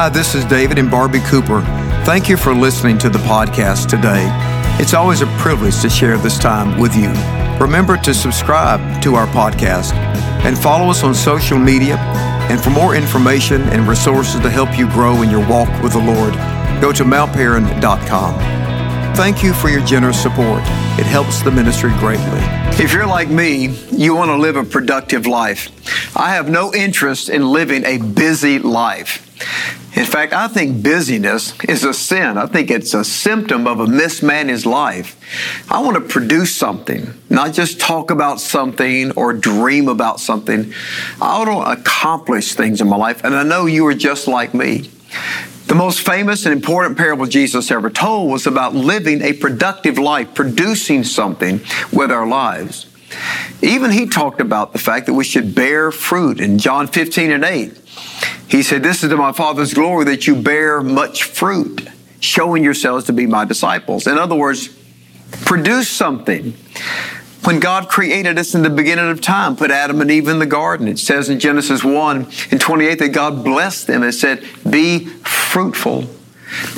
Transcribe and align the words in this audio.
Hi, 0.00 0.08
this 0.08 0.36
is 0.36 0.44
David 0.44 0.78
and 0.78 0.88
Barbie 0.88 1.18
Cooper. 1.22 1.60
Thank 2.04 2.28
you 2.28 2.36
for 2.36 2.54
listening 2.54 2.98
to 2.98 3.10
the 3.10 3.18
podcast 3.18 3.88
today. 3.88 4.28
It's 4.80 4.94
always 4.94 5.22
a 5.22 5.26
privilege 5.38 5.80
to 5.80 5.90
share 5.90 6.16
this 6.16 6.38
time 6.38 6.78
with 6.78 6.94
you. 6.94 7.08
Remember 7.58 7.96
to 7.96 8.14
subscribe 8.14 9.02
to 9.02 9.16
our 9.16 9.26
podcast 9.26 9.94
and 10.44 10.56
follow 10.56 10.88
us 10.88 11.02
on 11.02 11.16
social 11.16 11.58
media. 11.58 11.96
And 12.48 12.62
for 12.62 12.70
more 12.70 12.94
information 12.94 13.62
and 13.70 13.88
resources 13.88 14.40
to 14.40 14.48
help 14.48 14.78
you 14.78 14.86
grow 14.92 15.22
in 15.22 15.30
your 15.30 15.44
walk 15.48 15.68
with 15.82 15.94
the 15.94 15.98
Lord, 15.98 16.34
go 16.80 16.92
to 16.92 17.02
mountparan.com. 17.02 18.34
Thank 19.16 19.42
you 19.42 19.52
for 19.52 19.68
your 19.68 19.84
generous 19.84 20.22
support. 20.22 20.62
It 20.96 21.06
helps 21.06 21.42
the 21.42 21.50
ministry 21.50 21.90
greatly. 21.98 22.38
If 22.80 22.92
you're 22.92 23.04
like 23.04 23.30
me, 23.30 23.70
you 23.90 24.14
want 24.14 24.28
to 24.28 24.36
live 24.36 24.54
a 24.54 24.62
productive 24.62 25.26
life. 25.26 26.16
I 26.16 26.34
have 26.34 26.48
no 26.48 26.72
interest 26.72 27.28
in 27.28 27.50
living 27.50 27.84
a 27.84 27.98
busy 27.98 28.60
life. 28.60 29.24
In 29.94 30.04
fact, 30.04 30.32
I 30.32 30.48
think 30.48 30.82
busyness 30.82 31.58
is 31.64 31.82
a 31.82 31.94
sin. 31.94 32.36
I 32.36 32.46
think 32.46 32.70
it's 32.70 32.94
a 32.94 33.04
symptom 33.04 33.66
of 33.66 33.80
a 33.80 33.86
mismanaged 33.86 34.66
life. 34.66 35.18
I 35.70 35.80
want 35.80 35.96
to 35.96 36.02
produce 36.02 36.54
something, 36.54 37.14
not 37.30 37.54
just 37.54 37.80
talk 37.80 38.10
about 38.10 38.40
something 38.40 39.12
or 39.12 39.32
dream 39.32 39.88
about 39.88 40.20
something. 40.20 40.72
I 41.20 41.38
want 41.38 41.50
to 41.50 41.80
accomplish 41.80 42.54
things 42.54 42.80
in 42.80 42.88
my 42.88 42.96
life, 42.96 43.24
and 43.24 43.34
I 43.34 43.42
know 43.42 43.66
you 43.66 43.86
are 43.86 43.94
just 43.94 44.28
like 44.28 44.52
me. 44.54 44.90
The 45.68 45.74
most 45.74 46.00
famous 46.00 46.46
and 46.46 46.52
important 46.54 46.96
parable 46.96 47.26
Jesus 47.26 47.70
ever 47.70 47.90
told 47.90 48.30
was 48.30 48.46
about 48.46 48.74
living 48.74 49.22
a 49.22 49.32
productive 49.32 49.98
life, 49.98 50.34
producing 50.34 51.04
something 51.04 51.60
with 51.92 52.10
our 52.10 52.26
lives. 52.26 52.87
Even 53.62 53.90
he 53.90 54.06
talked 54.06 54.40
about 54.40 54.72
the 54.72 54.78
fact 54.78 55.06
that 55.06 55.14
we 55.14 55.24
should 55.24 55.54
bear 55.54 55.90
fruit 55.90 56.40
in 56.40 56.58
John 56.58 56.86
15 56.86 57.30
and 57.30 57.44
8. 57.44 57.72
He 58.48 58.62
said, 58.62 58.82
This 58.82 59.02
is 59.02 59.10
to 59.10 59.16
my 59.16 59.32
Father's 59.32 59.74
glory 59.74 60.04
that 60.06 60.26
you 60.26 60.34
bear 60.34 60.80
much 60.80 61.24
fruit, 61.24 61.88
showing 62.20 62.64
yourselves 62.64 63.06
to 63.06 63.12
be 63.12 63.26
my 63.26 63.44
disciples. 63.44 64.06
In 64.06 64.18
other 64.18 64.36
words, 64.36 64.68
produce 65.44 65.88
something. 65.88 66.54
When 67.44 67.60
God 67.60 67.88
created 67.88 68.38
us 68.38 68.54
in 68.54 68.62
the 68.62 68.70
beginning 68.70 69.10
of 69.10 69.20
time, 69.20 69.56
put 69.56 69.70
Adam 69.70 70.00
and 70.00 70.10
Eve 70.10 70.28
in 70.28 70.38
the 70.38 70.46
garden, 70.46 70.88
it 70.88 70.98
says 70.98 71.30
in 71.30 71.38
Genesis 71.38 71.82
1 71.82 72.26
and 72.50 72.60
28 72.60 72.98
that 72.98 73.08
God 73.10 73.44
blessed 73.44 73.86
them 73.86 74.02
and 74.02 74.14
said, 74.14 74.44
Be 74.68 75.06
fruitful. 75.06 76.06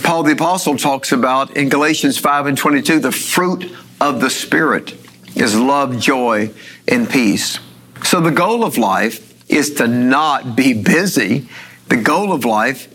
Paul 0.03 0.23
the 0.25 0.33
Apostle 0.33 0.77
talks 0.77 1.13
about 1.13 1.57
in 1.57 1.69
Galatians 1.69 2.19
5 2.19 2.47
and 2.47 2.59
22 2.59 3.01
the 3.01 3.13
fruit 3.13 3.73
of 4.01 4.21
the 4.21 4.31
Spirit 4.31 5.00
is 5.37 5.59
love, 5.59 5.99
joy, 5.99 6.51
and 6.89 7.09
peace. 7.09 7.59
So 8.05 8.21
the 8.21 8.31
goal 8.31 8.65
of 8.65 8.79
life 8.79 9.27
is 9.51 9.75
to 9.75 9.87
not 9.87 10.57
be 10.57 10.73
busy. 10.73 11.49
The 11.89 11.97
goal 11.97 12.33
of 12.33 12.45
life 12.45 12.89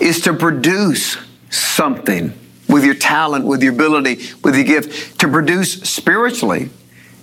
is 0.00 0.20
to 0.22 0.34
produce 0.34 1.16
something 1.50 2.32
with 2.68 2.84
your 2.84 2.94
talent, 2.94 3.46
with 3.46 3.62
your 3.62 3.72
ability, 3.72 4.20
with 4.44 4.54
your 4.54 4.64
gift, 4.64 5.18
to 5.20 5.28
produce 5.28 5.82
spiritually. 5.82 6.70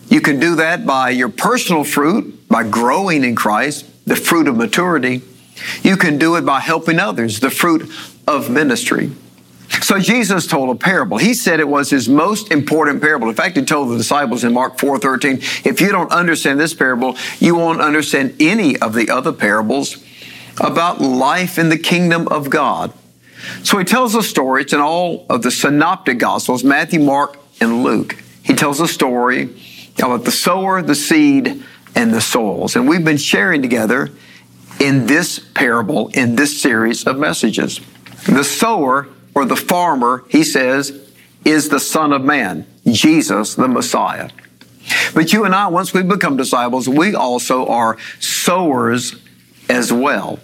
You 0.10 0.22
can 0.22 0.40
do 0.40 0.56
that 0.56 0.86
by 0.86 1.10
your 1.10 1.30
personal 1.30 1.84
fruit, 1.84 2.48
by 2.48 2.64
growing 2.64 3.24
in 3.24 3.36
Christ, 3.36 3.86
the 4.06 4.16
fruit 4.16 4.48
of 4.48 4.56
maturity. 4.56 5.22
You 5.84 5.98
can 5.98 6.18
do 6.18 6.36
it 6.36 6.46
by 6.46 6.60
helping 6.60 7.00
others, 7.00 7.40
the 7.40 7.50
fruit 7.50 7.90
of 8.28 8.50
ministry. 8.50 9.12
So 9.82 10.00
Jesus 10.00 10.48
told 10.48 10.76
a 10.76 10.80
parable. 10.80 11.18
He 11.18 11.34
said 11.34 11.60
it 11.60 11.68
was 11.68 11.90
his 11.90 12.08
most 12.08 12.52
important 12.52 13.02
parable. 13.02 13.30
In 13.30 13.36
fact, 13.36 13.58
he 13.58 13.64
told 13.64 13.90
the 13.90 13.98
disciples 13.98 14.44
in 14.44 14.54
Mark 14.54 14.78
4:13, 14.78 15.38
if 15.66 15.82
you 15.82 15.92
don't 15.92 16.12
understand 16.12 16.60
this 16.60 16.74
parable, 16.74 17.18
you 17.40 17.56
won't 17.56 17.82
understand 17.82 18.36
any 18.40 18.78
of 18.78 18.94
the 18.94 19.10
other 19.10 19.32
parables 19.32 19.98
about 20.60 21.02
life 21.02 21.60
in 21.60 21.70
the 21.70 21.78
kingdom 21.78 22.28
of 22.30 22.50
God. 22.50 22.92
So 23.64 23.78
he 23.78 23.84
tells 23.84 24.16
a 24.16 24.24
story. 24.24 24.64
It's 24.64 24.74
in 24.74 24.80
all 24.80 25.26
of 25.30 25.42
the 25.44 25.52
synoptic 25.52 26.18
gospels, 26.18 26.64
Matthew, 26.64 27.00
Mark, 27.00 27.38
and 27.62 27.84
Luke. 27.84 28.16
He 28.44 28.54
tells 28.54 28.80
a 28.80 28.88
story 28.88 29.50
about 30.00 30.26
the 30.26 30.32
sower, 30.32 30.82
the 30.82 30.96
seed, 30.96 31.64
and 31.96 32.14
the 32.14 32.22
soils. 32.22 32.76
And 32.76 32.88
we've 32.88 33.04
been 33.04 33.18
sharing 33.18 33.62
together 33.62 34.10
in 34.80 35.08
this 35.08 35.40
parable, 35.40 36.10
in 36.14 36.36
this 36.36 36.62
series 36.62 37.06
of 37.06 37.18
messages. 37.18 37.80
The 38.26 38.44
sower 38.44 39.08
or 39.38 39.46
the 39.46 39.56
farmer, 39.56 40.24
he 40.30 40.44
says, 40.44 41.14
is 41.46 41.70
the 41.70 41.80
Son 41.80 42.12
of 42.12 42.24
Man, 42.24 42.66
Jesus, 42.88 43.54
the 43.54 43.68
Messiah. 43.68 44.32
But 45.14 45.32
you 45.32 45.46
and 45.46 45.54
I, 45.54 45.68
once 45.68 45.94
we 45.94 46.02
become 46.02 46.38
disciples, 46.38 46.90
we 46.90 47.14
also 47.14 47.68
are 47.68 48.00
sowers 48.20 49.16
as 49.70 49.94
well. 49.94 50.40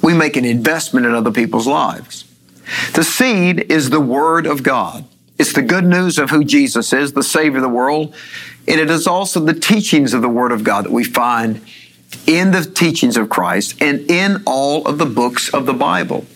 We 0.00 0.14
make 0.14 0.36
an 0.36 0.44
investment 0.44 1.06
in 1.06 1.12
other 1.12 1.32
people's 1.32 1.66
lives. 1.66 2.24
The 2.94 3.02
seed 3.02 3.66
is 3.68 3.90
the 3.90 4.00
Word 4.00 4.46
of 4.46 4.62
God. 4.62 5.04
It's 5.36 5.52
the 5.52 5.62
good 5.62 5.84
news 5.84 6.16
of 6.16 6.30
who 6.30 6.44
Jesus 6.44 6.92
is, 6.92 7.14
the 7.14 7.24
Savior 7.24 7.56
of 7.56 7.62
the 7.62 7.68
world. 7.68 8.14
And 8.68 8.80
it 8.80 8.90
is 8.90 9.08
also 9.08 9.40
the 9.40 9.54
teachings 9.54 10.14
of 10.14 10.22
the 10.22 10.28
Word 10.28 10.52
of 10.52 10.62
God 10.62 10.84
that 10.84 10.92
we 10.92 11.02
find 11.02 11.62
in 12.28 12.52
the 12.52 12.64
teachings 12.64 13.16
of 13.16 13.28
Christ 13.28 13.82
and 13.82 14.08
in 14.08 14.44
all 14.46 14.86
of 14.86 14.98
the 14.98 15.06
books 15.06 15.52
of 15.52 15.66
the 15.66 15.74
Bible. 15.74 16.26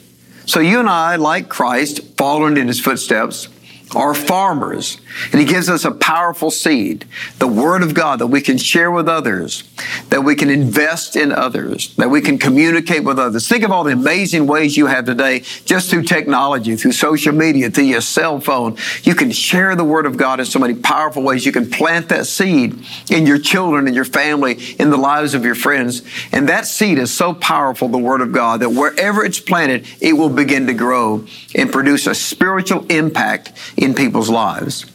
So 0.46 0.60
you 0.60 0.78
and 0.78 0.88
I, 0.88 1.16
like 1.16 1.48
Christ, 1.48 2.00
following 2.16 2.56
in 2.56 2.68
his 2.68 2.80
footsteps, 2.80 3.48
are 3.96 4.14
farmers. 4.14 4.98
And 5.30 5.40
he 5.40 5.46
gives 5.46 5.68
us 5.68 5.84
a 5.84 5.90
powerful 5.90 6.50
seed, 6.50 7.06
the 7.38 7.46
word 7.46 7.82
of 7.82 7.94
God 7.94 8.18
that 8.18 8.26
we 8.26 8.40
can 8.40 8.58
share 8.58 8.90
with 8.90 9.08
others, 9.08 9.64
that 10.08 10.22
we 10.22 10.34
can 10.34 10.50
invest 10.50 11.16
in 11.16 11.32
others, 11.32 11.94
that 11.96 12.10
we 12.10 12.20
can 12.20 12.38
communicate 12.38 13.04
with 13.04 13.18
others. 13.18 13.48
Think 13.48 13.64
of 13.64 13.70
all 13.70 13.84
the 13.84 13.92
amazing 13.92 14.46
ways 14.46 14.76
you 14.76 14.86
have 14.86 15.04
today 15.04 15.40
just 15.64 15.90
through 15.90 16.02
technology, 16.02 16.76
through 16.76 16.92
social 16.92 17.32
media, 17.32 17.70
through 17.70 17.84
your 17.84 18.00
cell 18.00 18.40
phone. 18.40 18.76
You 19.02 19.14
can 19.14 19.30
share 19.30 19.76
the 19.76 19.84
word 19.84 20.06
of 20.06 20.16
God 20.16 20.40
in 20.40 20.46
so 20.46 20.58
many 20.58 20.74
powerful 20.74 21.22
ways. 21.22 21.46
You 21.46 21.52
can 21.52 21.70
plant 21.70 22.08
that 22.08 22.26
seed 22.26 22.84
in 23.10 23.26
your 23.26 23.38
children 23.38 23.86
and 23.86 23.94
your 23.94 24.04
family, 24.04 24.58
in 24.78 24.90
the 24.90 24.96
lives 24.96 25.34
of 25.34 25.44
your 25.44 25.54
friends. 25.54 26.02
And 26.32 26.48
that 26.48 26.66
seed 26.66 26.98
is 26.98 27.12
so 27.12 27.34
powerful, 27.34 27.88
the 27.88 27.98
word 27.98 28.20
of 28.20 28.32
God, 28.32 28.60
that 28.60 28.70
wherever 28.70 29.24
it's 29.24 29.40
planted, 29.40 29.86
it 30.00 30.14
will 30.14 30.28
begin 30.28 30.66
to 30.66 30.74
grow 30.74 31.24
and 31.54 31.70
produce 31.70 32.06
a 32.06 32.14
spiritual 32.14 32.84
impact 32.86 33.52
in 33.84 33.94
people's 33.94 34.30
lives. 34.30 34.86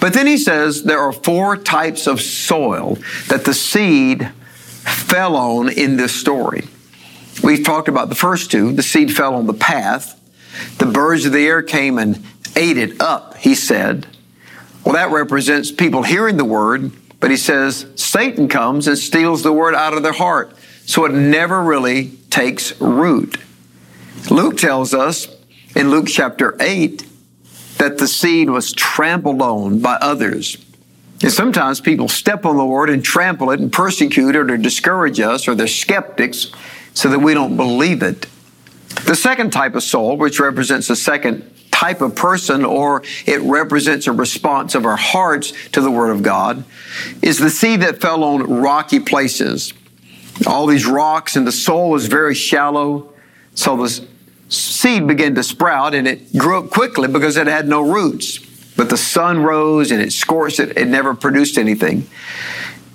But 0.00 0.12
then 0.12 0.26
he 0.26 0.36
says 0.36 0.84
there 0.84 1.00
are 1.00 1.12
four 1.12 1.56
types 1.56 2.06
of 2.06 2.20
soil 2.20 2.98
that 3.28 3.44
the 3.44 3.54
seed 3.54 4.28
fell 4.28 5.36
on 5.36 5.68
in 5.68 5.96
this 5.96 6.14
story. 6.14 6.64
We've 7.42 7.64
talked 7.64 7.88
about 7.88 8.08
the 8.08 8.14
first 8.14 8.50
two. 8.50 8.72
The 8.72 8.82
seed 8.82 9.14
fell 9.14 9.34
on 9.34 9.46
the 9.46 9.54
path. 9.54 10.18
The 10.78 10.86
birds 10.86 11.24
of 11.24 11.32
the 11.32 11.46
air 11.46 11.62
came 11.62 11.98
and 11.98 12.24
ate 12.54 12.76
it 12.76 13.00
up, 13.00 13.36
he 13.38 13.54
said. 13.54 14.06
Well, 14.84 14.94
that 14.94 15.10
represents 15.10 15.70
people 15.70 16.02
hearing 16.02 16.36
the 16.36 16.44
word, 16.44 16.92
but 17.20 17.30
he 17.30 17.36
says 17.36 17.86
Satan 17.94 18.48
comes 18.48 18.86
and 18.88 18.98
steals 18.98 19.42
the 19.42 19.52
word 19.52 19.74
out 19.74 19.94
of 19.94 20.02
their 20.02 20.12
heart. 20.12 20.54
So 20.84 21.04
it 21.04 21.12
never 21.12 21.62
really 21.62 22.10
takes 22.30 22.78
root. 22.80 23.36
Luke 24.30 24.56
tells 24.56 24.92
us 24.94 25.28
in 25.74 25.90
Luke 25.90 26.06
chapter 26.08 26.56
8 26.60 27.06
that 27.78 27.98
the 27.98 28.08
seed 28.08 28.50
was 28.50 28.72
trampled 28.72 29.42
on 29.42 29.80
by 29.80 29.94
others. 29.94 30.56
And 31.22 31.32
sometimes 31.32 31.80
people 31.80 32.08
step 32.08 32.44
on 32.44 32.56
the 32.56 32.64
word 32.64 32.90
and 32.90 33.02
trample 33.04 33.50
it 33.52 33.60
and 33.60 33.72
persecute 33.72 34.34
it 34.34 34.50
or 34.50 34.56
discourage 34.56 35.20
us 35.20 35.46
or 35.46 35.54
they're 35.54 35.68
skeptics 35.68 36.50
so 36.94 37.08
that 37.08 37.20
we 37.20 37.32
don't 37.32 37.56
believe 37.56 38.02
it. 38.02 38.26
The 39.06 39.14
second 39.14 39.52
type 39.52 39.74
of 39.74 39.82
soul, 39.82 40.16
which 40.16 40.40
represents 40.40 40.88
the 40.88 40.96
second 40.96 41.48
type 41.70 42.00
of 42.00 42.14
person 42.14 42.64
or 42.64 43.02
it 43.24 43.40
represents 43.40 44.06
a 44.06 44.12
response 44.12 44.74
of 44.74 44.84
our 44.84 44.96
hearts 44.96 45.52
to 45.70 45.80
the 45.80 45.90
word 45.90 46.10
of 46.10 46.22
God, 46.22 46.64
is 47.22 47.38
the 47.38 47.50
seed 47.50 47.82
that 47.82 48.00
fell 48.00 48.24
on 48.24 48.42
rocky 48.42 49.00
places. 49.00 49.72
All 50.46 50.66
these 50.66 50.86
rocks 50.86 51.36
and 51.36 51.46
the 51.46 51.52
soil 51.52 51.94
is 51.94 52.06
very 52.06 52.34
shallow. 52.34 53.12
So 53.54 53.76
the 53.76 54.06
seed 54.82 55.06
began 55.06 55.36
to 55.36 55.44
sprout 55.44 55.94
and 55.94 56.08
it 56.08 56.36
grew 56.36 56.58
up 56.58 56.70
quickly 56.70 57.06
because 57.06 57.36
it 57.36 57.46
had 57.46 57.68
no 57.68 57.80
roots. 57.80 58.38
But 58.76 58.90
the 58.90 58.96
sun 58.96 59.42
rose 59.42 59.92
and 59.92 60.02
it 60.02 60.12
scorched 60.12 60.58
it. 60.58 60.76
It 60.76 60.88
never 60.88 61.14
produced 61.14 61.56
anything. 61.56 62.08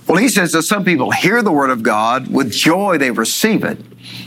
Well, 0.06 0.18
he 0.18 0.28
says 0.28 0.51
that 0.51 0.63
some 0.63 0.84
people 0.84 1.12
hear 1.12 1.42
the 1.42 1.51
word 1.51 1.69
of 1.69 1.84
God 1.84 2.28
with 2.28 2.51
joy, 2.51 2.98
they 2.98 3.12
receive 3.12 3.63
it. 3.63 3.80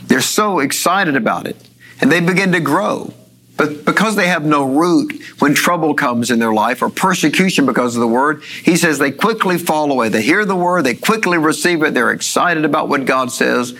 They're 0.09 0.23
so 0.23 0.61
excited 0.61 1.17
about 1.17 1.47
it 1.47 1.69
and 2.01 2.11
they 2.11 2.21
begin 2.21 2.53
to 2.53 2.61
grow. 2.61 3.12
But 3.59 3.85
because 3.85 4.17
they 4.17 4.29
have 4.29 4.45
no 4.45 4.65
root, 4.65 5.23
when 5.41 5.55
trouble 5.55 5.93
comes 5.93 6.31
in 6.31 6.39
their 6.39 6.55
life 6.55 6.81
or 6.81 6.89
persecution 6.89 7.67
because 7.67 7.95
of 7.95 8.01
the 8.01 8.09
word, 8.09 8.43
he 8.43 8.75
says 8.75 8.99
they 8.99 9.11
quickly 9.11 9.59
fall 9.59 9.93
away. 9.93 10.09
They 10.09 10.23
hear 10.23 10.47
the 10.47 10.57
word, 10.57 10.87
they 10.87 10.95
quickly 10.95 11.37
receive 11.37 11.83
it, 11.83 11.93
they're 11.93 12.11
excited 12.11 12.65
about 12.65 12.89
what 12.89 13.05
God 13.05 13.31
says, 13.31 13.77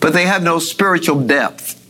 but 0.00 0.14
they 0.14 0.26
have 0.26 0.42
no 0.42 0.58
spiritual 0.58 1.20
depth 1.20 1.83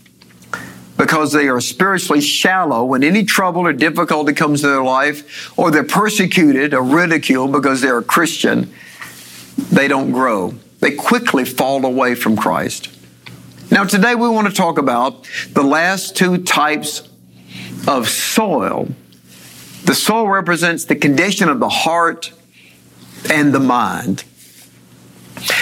because 0.96 1.32
they 1.32 1.48
are 1.48 1.60
spiritually 1.60 2.20
shallow 2.20 2.84
when 2.84 3.02
any 3.02 3.24
trouble 3.24 3.62
or 3.62 3.72
difficulty 3.72 4.32
comes 4.32 4.60
to 4.60 4.68
their 4.68 4.84
life 4.84 5.58
or 5.58 5.70
they're 5.70 5.84
persecuted 5.84 6.72
or 6.72 6.82
ridiculed 6.82 7.52
because 7.52 7.80
they're 7.80 7.98
a 7.98 8.04
Christian, 8.04 8.72
they 9.56 9.88
don't 9.88 10.12
grow. 10.12 10.54
They 10.80 10.94
quickly 10.94 11.44
fall 11.44 11.84
away 11.84 12.14
from 12.14 12.36
Christ. 12.36 12.90
Now, 13.70 13.84
today 13.84 14.14
we 14.14 14.28
want 14.28 14.46
to 14.48 14.54
talk 14.54 14.78
about 14.78 15.28
the 15.52 15.62
last 15.62 16.16
two 16.16 16.38
types 16.44 17.08
of 17.88 18.08
soil. 18.08 18.88
The 19.84 19.94
soil 19.94 20.28
represents 20.28 20.84
the 20.84 20.96
condition 20.96 21.48
of 21.48 21.60
the 21.60 21.68
heart 21.68 22.32
and 23.30 23.52
the 23.52 23.60
mind. 23.60 24.24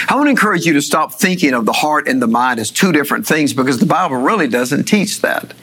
I 0.07 0.15
want 0.15 0.27
to 0.27 0.29
encourage 0.31 0.65
you 0.65 0.73
to 0.73 0.81
stop 0.81 1.13
thinking 1.13 1.53
of 1.53 1.65
the 1.65 1.73
heart 1.73 2.07
and 2.07 2.21
the 2.21 2.27
mind 2.27 2.59
as 2.59 2.71
two 2.71 2.91
different 2.91 3.25
things 3.25 3.53
because 3.53 3.79
the 3.79 3.85
Bible 3.85 4.17
really 4.17 4.47
doesn't 4.47 4.83
teach 4.85 5.21
that. 5.21 5.53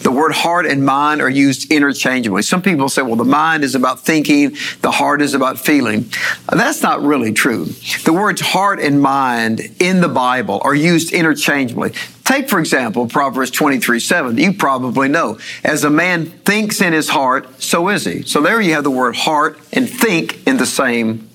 The 0.00 0.10
word 0.10 0.32
heart 0.32 0.66
and 0.66 0.84
mind 0.84 1.20
are 1.20 1.28
used 1.28 1.70
interchangeably. 1.70 2.42
Some 2.42 2.62
people 2.62 2.88
say, 2.88 3.02
well, 3.02 3.16
the 3.16 3.24
mind 3.24 3.64
is 3.64 3.74
about 3.74 4.00
thinking, 4.00 4.56
the 4.80 4.90
heart 4.90 5.20
is 5.22 5.34
about 5.34 5.58
feeling. 5.58 6.10
That's 6.50 6.82
not 6.82 7.02
really 7.02 7.32
true. 7.32 7.66
The 8.04 8.12
words 8.12 8.40
heart 8.40 8.80
and 8.80 9.00
mind 9.00 9.60
in 9.78 10.00
the 10.00 10.08
Bible 10.08 10.60
are 10.64 10.74
used 10.74 11.12
interchangeably. 11.12 11.92
Take, 12.24 12.48
for 12.48 12.58
example, 12.58 13.06
Proverbs 13.06 13.50
23 13.50 14.00
7. 14.00 14.36
You 14.36 14.52
probably 14.52 15.08
know. 15.08 15.38
As 15.64 15.84
a 15.84 15.90
man 15.90 16.26
thinks 16.26 16.80
in 16.80 16.92
his 16.92 17.08
heart, 17.08 17.62
so 17.62 17.88
is 17.88 18.04
he. 18.04 18.22
So 18.22 18.42
there 18.42 18.60
you 18.60 18.74
have 18.74 18.84
the 18.84 18.90
word 18.90 19.16
heart 19.16 19.58
and 19.72 19.88
think 19.88 20.46
in 20.46 20.58
the 20.58 20.66
same 20.66 21.28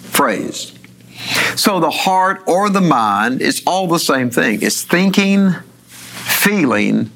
phrase. 0.00 0.77
So 1.56 1.80
the 1.80 1.90
heart 1.90 2.42
or 2.46 2.70
the 2.70 2.80
mind 2.80 3.42
is 3.42 3.62
all 3.66 3.88
the 3.88 3.98
same 3.98 4.30
thing. 4.30 4.62
It's 4.62 4.82
thinking, 4.82 5.52
feeling, 5.84 7.10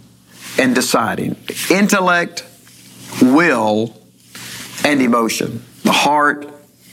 and 0.59 0.75
deciding. 0.75 1.37
Intellect, 1.71 2.45
will, 3.21 3.97
and 4.85 5.01
emotion. 5.01 5.65
The 5.85 5.93
heart, 5.93 6.49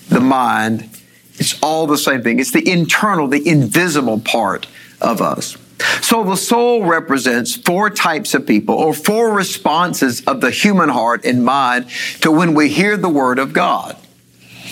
the 0.10 0.20
mind, 0.20 0.90
it's 1.36 1.60
all 1.62 1.88
the 1.88 1.98
same 1.98 2.22
thing. 2.22 2.40
It's 2.40 2.52
the 2.52 2.70
internal, 2.70 3.28
the 3.28 3.48
invisible 3.48 4.20
part 4.20 4.68
of 5.02 5.22
us. 5.22 5.58
So 6.02 6.24
the 6.24 6.36
soul 6.36 6.86
represents 6.86 7.56
four 7.56 7.90
types 7.90 8.34
of 8.34 8.46
people 8.46 8.76
or 8.76 8.94
four 8.94 9.34
responses 9.34 10.22
of 10.26 10.42
the 10.42 10.52
human 10.52 10.90
heart 10.90 11.26
and 11.26 11.46
mind 11.46 11.90
to 12.22 12.32
when 12.32 12.54
we 12.54 12.68
hear 12.68 12.98
the 12.98 13.10
word 13.10 13.40
of 13.40 13.54
God. 13.54 13.96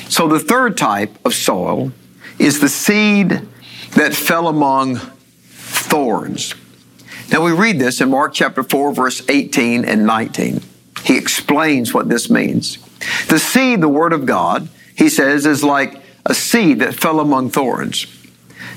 So 0.10 0.28
the 0.28 0.40
third 0.40 0.78
type 0.78 1.18
of 1.26 1.34
soil 1.34 1.94
is 2.40 2.60
the 2.60 2.70
seed 2.70 3.42
that 3.96 4.14
fell 4.14 4.48
among 4.48 4.98
thorns. 4.98 6.56
Now 7.32 7.44
we 7.44 7.52
read 7.52 7.80
this 7.80 8.00
in 8.00 8.10
Mark 8.10 8.34
chapter 8.34 8.64
4, 8.64 8.94
verse 8.94 9.28
18 9.28 9.86
and 9.86 10.06
19. 10.06 10.62
He 11.04 11.18
explains 11.18 11.94
what 11.94 12.10
this 12.10 12.30
means. 12.30 12.78
The 13.28 13.40
seed, 13.40 13.82
the 13.82 13.90
word 13.90 14.14
of 14.14 14.26
God, 14.26 14.70
he 14.96 15.10
says, 15.10 15.46
is 15.46 15.64
like 15.64 16.02
a 16.26 16.34
seed 16.34 16.80
that 16.80 16.96
fell 16.96 17.20
among 17.20 17.50
thorns. 17.50 18.08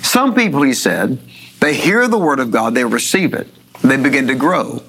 Some 0.02 0.34
people, 0.34 0.62
he 0.62 0.74
said, 0.74 1.18
they 1.60 1.74
hear 1.74 2.08
the 2.08 2.18
word 2.18 2.40
of 2.40 2.50
God, 2.50 2.74
they 2.74 2.84
receive 2.84 3.34
it, 3.34 3.48
they 3.82 3.96
begin 3.96 4.26
to 4.28 4.34
grow. 4.34 4.82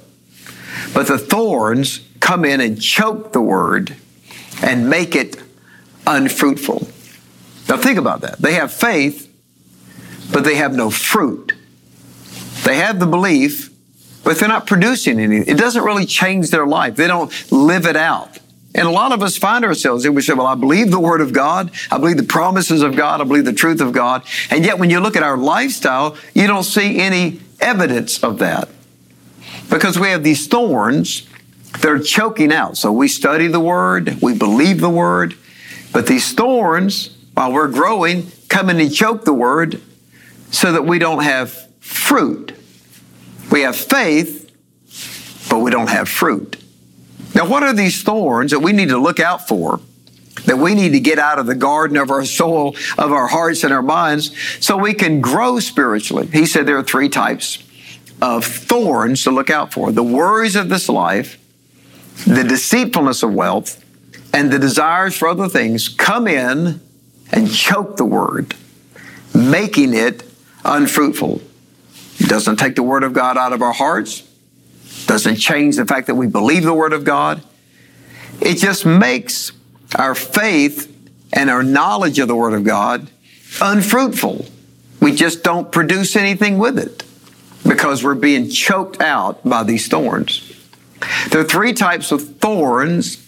But 0.94 1.08
the 1.08 1.18
thorns 1.18 2.08
come 2.20 2.46
in 2.46 2.62
and 2.62 2.82
choke 2.82 3.34
the 3.34 3.42
word 3.42 3.96
and 4.62 4.90
make 4.90 5.16
it 5.16 5.42
unfruitful. 6.08 6.88
Now 7.72 7.78
think 7.78 7.98
about 7.98 8.20
that. 8.20 8.38
They 8.38 8.56
have 8.56 8.74
faith, 8.74 9.34
but 10.34 10.44
they 10.44 10.56
have 10.56 10.76
no 10.76 10.90
fruit. 10.90 11.54
They 12.66 12.76
have 12.76 13.00
the 13.00 13.06
belief, 13.06 13.72
but 14.26 14.38
they're 14.38 14.50
not 14.50 14.68
producing 14.68 15.22
anything. 15.22 15.48
It 15.48 15.58
doesn't 15.58 15.82
really 15.82 16.06
change 16.06 16.50
their 16.50 16.68
life. 16.68 16.98
They 16.98 17.08
don't 17.08 17.32
live 17.50 17.86
it 17.86 17.96
out. 17.96 18.40
And 18.76 18.90
a 18.90 18.92
lot 18.92 19.14
of 19.14 19.24
us 19.24 19.38
find 19.38 19.64
ourselves 19.64 20.04
and 20.04 20.14
we 20.14 20.22
say, 20.22 20.34
well, 20.34 20.48
I 20.48 20.56
believe 20.56 20.92
the 20.92 21.00
word 21.00 21.22
of 21.22 21.32
God. 21.32 21.72
I 21.90 21.98
believe 21.98 22.18
the 22.18 22.24
promises 22.24 22.82
of 22.82 22.98
God. 22.98 23.22
I 23.22 23.24
believe 23.24 23.46
the 23.46 23.54
truth 23.54 23.80
of 23.80 23.94
God. 23.94 24.24
And 24.50 24.66
yet 24.66 24.78
when 24.78 24.90
you 24.90 25.00
look 25.00 25.16
at 25.16 25.24
our 25.24 25.38
lifestyle, 25.38 26.18
you 26.34 26.48
don't 26.48 26.66
see 26.66 27.00
any 27.00 27.40
evidence 27.62 28.22
of 28.22 28.40
that 28.40 28.68
because 29.70 29.98
we 29.98 30.10
have 30.10 30.26
these 30.26 30.46
thorns 30.46 31.26
that 31.80 31.86
are 31.86 32.00
choking 32.00 32.52
out. 32.52 32.76
So 32.76 32.92
we 32.92 33.08
study 33.08 33.48
the 33.48 33.62
word, 33.62 34.22
we 34.22 34.38
believe 34.38 34.82
the 34.82 34.90
word, 34.90 35.36
but 35.94 36.08
these 36.08 36.34
thorns 36.34 37.16
while 37.42 37.54
we're 37.54 37.70
growing, 37.70 38.32
come 38.50 38.70
in 38.70 38.80
and 38.80 38.94
choke 38.94 39.26
the 39.26 39.34
word 39.34 39.82
so 40.52 40.74
that 40.74 40.86
we 40.86 41.00
don't 41.00 41.24
have 41.24 41.52
fruit. 41.80 42.56
We 43.52 43.62
have 43.62 43.76
faith, 43.76 44.52
but 45.50 45.58
we 45.58 45.72
don't 45.72 45.90
have 45.90 46.08
fruit. 46.08 46.64
Now, 47.34 47.48
what 47.48 47.64
are 47.64 47.74
these 47.74 48.04
thorns 48.04 48.52
that 48.52 48.60
we 48.60 48.74
need 48.74 48.90
to 48.90 49.00
look 49.00 49.20
out 49.20 49.48
for? 49.48 49.80
That 50.46 50.60
we 50.60 50.76
need 50.76 50.92
to 50.92 51.00
get 51.00 51.18
out 51.18 51.40
of 51.40 51.48
the 51.48 51.56
garden 51.56 51.98
of 51.98 52.12
our 52.12 52.26
soul, 52.26 52.76
of 53.00 53.12
our 53.12 53.26
hearts 53.26 53.64
and 53.64 53.74
our 53.74 53.82
minds, 53.82 54.38
so 54.64 54.78
we 54.78 54.94
can 54.94 55.20
grow 55.20 55.60
spiritually. 55.60 56.28
He 56.28 56.46
said 56.46 56.68
there 56.68 56.78
are 56.78 56.84
three 56.84 57.10
types 57.10 57.64
of 58.22 58.46
thorns 58.46 59.24
to 59.24 59.32
look 59.32 59.50
out 59.50 59.74
for 59.74 59.92
the 59.92 60.04
worries 60.04 60.56
of 60.56 60.70
this 60.70 60.88
life, 60.88 61.40
the 62.28 62.44
deceitfulness 62.44 63.24
of 63.24 63.34
wealth, 63.34 63.84
and 64.32 64.52
the 64.52 64.60
desires 64.60 65.18
for 65.18 65.28
other 65.28 65.50
things 65.50 65.90
come 65.90 66.28
in 66.28 66.80
and 67.32 67.52
choke 67.52 67.98
the 67.98 68.06
word, 68.06 68.56
making 69.34 69.94
it 69.94 70.24
unfruitful. 70.66 71.42
It 72.20 72.30
doesn't 72.30 72.58
take 72.58 72.76
the 72.76 72.84
word 72.84 73.04
of 73.04 73.14
God 73.14 73.38
out 73.38 73.54
of 73.54 73.62
our 73.62 73.74
hearts, 73.74 74.22
doesn't 75.06 75.38
change 75.38 75.78
the 75.78 75.86
fact 75.86 76.08
that 76.08 76.16
we 76.16 76.28
believe 76.28 76.64
the 76.64 76.74
word 76.74 76.94
of 76.94 77.04
God. 77.04 77.42
It 78.40 78.58
just 78.58 78.86
makes 78.86 79.52
our 79.96 80.16
faith 80.16 80.88
and 81.34 81.50
our 81.50 81.64
knowledge 81.64 82.20
of 82.20 82.28
the 82.28 82.36
word 82.36 82.54
of 82.54 82.64
God 82.64 83.10
unfruitful. 83.62 84.46
We 85.00 85.14
just 85.14 85.44
don't 85.44 85.72
produce 85.72 86.16
anything 86.16 86.58
with 86.58 86.78
it 86.78 87.04
because 87.68 88.04
we're 88.04 88.16
being 88.16 88.50
choked 88.50 89.02
out 89.02 89.44
by 89.48 89.64
these 89.64 89.88
thorns. 89.88 90.48
There 91.30 91.42
are 91.42 91.46
three 91.46 91.74
types 91.74 92.12
of 92.12 92.38
thorns 92.38 93.28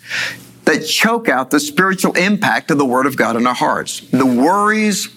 that 0.66 0.86
choke 0.86 1.28
out 1.30 1.52
the 1.52 1.60
spiritual 1.60 2.14
impact 2.14 2.72
of 2.72 2.78
the 2.78 2.86
Word 2.86 3.06
of 3.06 3.18
God 3.18 3.36
in 3.36 3.46
our 3.46 3.54
hearts. 3.54 4.00
The 4.00 4.26
worries 4.26 5.08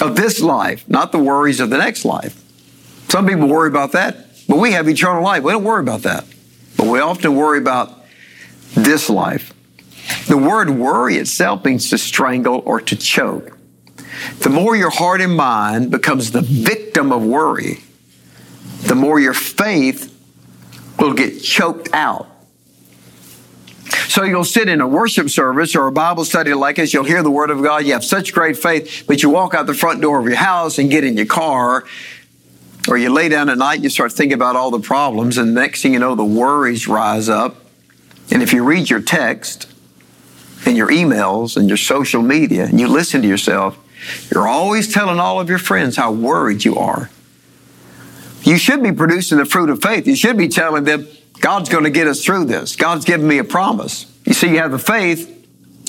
of 0.00 0.16
this 0.16 0.40
life, 0.40 0.88
not 0.88 1.12
the 1.12 1.18
worries 1.18 1.60
of 1.60 1.70
the 1.70 1.78
next 1.78 2.04
life. 2.04 2.38
Some 3.08 3.26
people 3.26 3.48
worry 3.48 3.68
about 3.68 3.92
that, 3.92 4.26
but 4.48 4.58
we 4.58 4.72
have 4.72 4.88
eternal 4.88 5.22
life. 5.22 5.42
We 5.42 5.52
don't 5.52 5.64
worry 5.64 5.82
about 5.82 6.02
that. 6.02 6.24
But 6.76 6.86
we 6.88 7.00
often 7.00 7.36
worry 7.36 7.58
about 7.58 7.92
this 8.74 9.08
life. 9.08 9.54
The 10.28 10.36
word 10.36 10.70
worry 10.70 11.16
itself 11.16 11.64
means 11.64 11.90
to 11.90 11.98
strangle 11.98 12.62
or 12.64 12.80
to 12.80 12.96
choke. 12.96 13.58
The 14.40 14.50
more 14.50 14.76
your 14.76 14.90
heart 14.90 15.20
and 15.20 15.36
mind 15.36 15.90
becomes 15.90 16.32
the 16.32 16.40
victim 16.40 17.12
of 17.12 17.24
worry, 17.24 17.80
the 18.82 18.94
more 18.94 19.20
your 19.20 19.34
faith 19.34 20.08
will 20.98 21.14
get 21.14 21.42
choked 21.42 21.88
out 21.92 22.31
so 24.12 24.24
you'll 24.24 24.44
sit 24.44 24.68
in 24.68 24.82
a 24.82 24.86
worship 24.86 25.30
service 25.30 25.74
or 25.74 25.86
a 25.86 25.90
Bible 25.90 26.26
study 26.26 26.52
like 26.52 26.76
this, 26.76 26.92
you'll 26.92 27.02
hear 27.02 27.22
the 27.22 27.30
Word 27.30 27.48
of 27.48 27.62
God, 27.62 27.86
you 27.86 27.94
have 27.94 28.04
such 28.04 28.34
great 28.34 28.58
faith, 28.58 29.04
but 29.06 29.22
you 29.22 29.30
walk 29.30 29.54
out 29.54 29.64
the 29.64 29.72
front 29.72 30.02
door 30.02 30.20
of 30.20 30.26
your 30.26 30.36
house 30.36 30.78
and 30.78 30.90
get 30.90 31.02
in 31.02 31.16
your 31.16 31.24
car, 31.24 31.84
or 32.88 32.98
you 32.98 33.08
lay 33.08 33.30
down 33.30 33.48
at 33.48 33.56
night 33.56 33.76
and 33.76 33.84
you 33.84 33.88
start 33.88 34.12
thinking 34.12 34.34
about 34.34 34.54
all 34.54 34.70
the 34.70 34.80
problems, 34.80 35.38
and 35.38 35.56
the 35.56 35.60
next 35.62 35.80
thing 35.80 35.94
you 35.94 35.98
know, 35.98 36.14
the 36.14 36.26
worries 36.26 36.86
rise 36.86 37.30
up. 37.30 37.56
And 38.30 38.42
if 38.42 38.52
you 38.52 38.62
read 38.62 38.90
your 38.90 39.00
text 39.00 39.66
and 40.66 40.76
your 40.76 40.88
emails 40.88 41.56
and 41.56 41.66
your 41.66 41.78
social 41.78 42.20
media 42.20 42.66
and 42.66 42.78
you 42.78 42.88
listen 42.88 43.22
to 43.22 43.28
yourself, 43.28 43.78
you're 44.30 44.46
always 44.46 44.92
telling 44.92 45.20
all 45.20 45.40
of 45.40 45.48
your 45.48 45.56
friends 45.56 45.96
how 45.96 46.12
worried 46.12 46.66
you 46.66 46.76
are. 46.76 47.08
You 48.42 48.58
should 48.58 48.82
be 48.82 48.92
producing 48.92 49.38
the 49.38 49.46
fruit 49.46 49.70
of 49.70 49.80
faith. 49.80 50.06
You 50.06 50.16
should 50.16 50.36
be 50.36 50.48
telling 50.48 50.84
them, 50.84 51.08
God's 51.42 51.68
going 51.68 51.84
to 51.84 51.90
get 51.90 52.06
us 52.06 52.24
through 52.24 52.46
this. 52.46 52.76
God's 52.76 53.04
given 53.04 53.26
me 53.26 53.38
a 53.38 53.44
promise. 53.44 54.06
You 54.24 54.32
see, 54.32 54.50
you 54.50 54.58
have 54.58 54.70
the 54.70 54.78
faith 54.78 55.28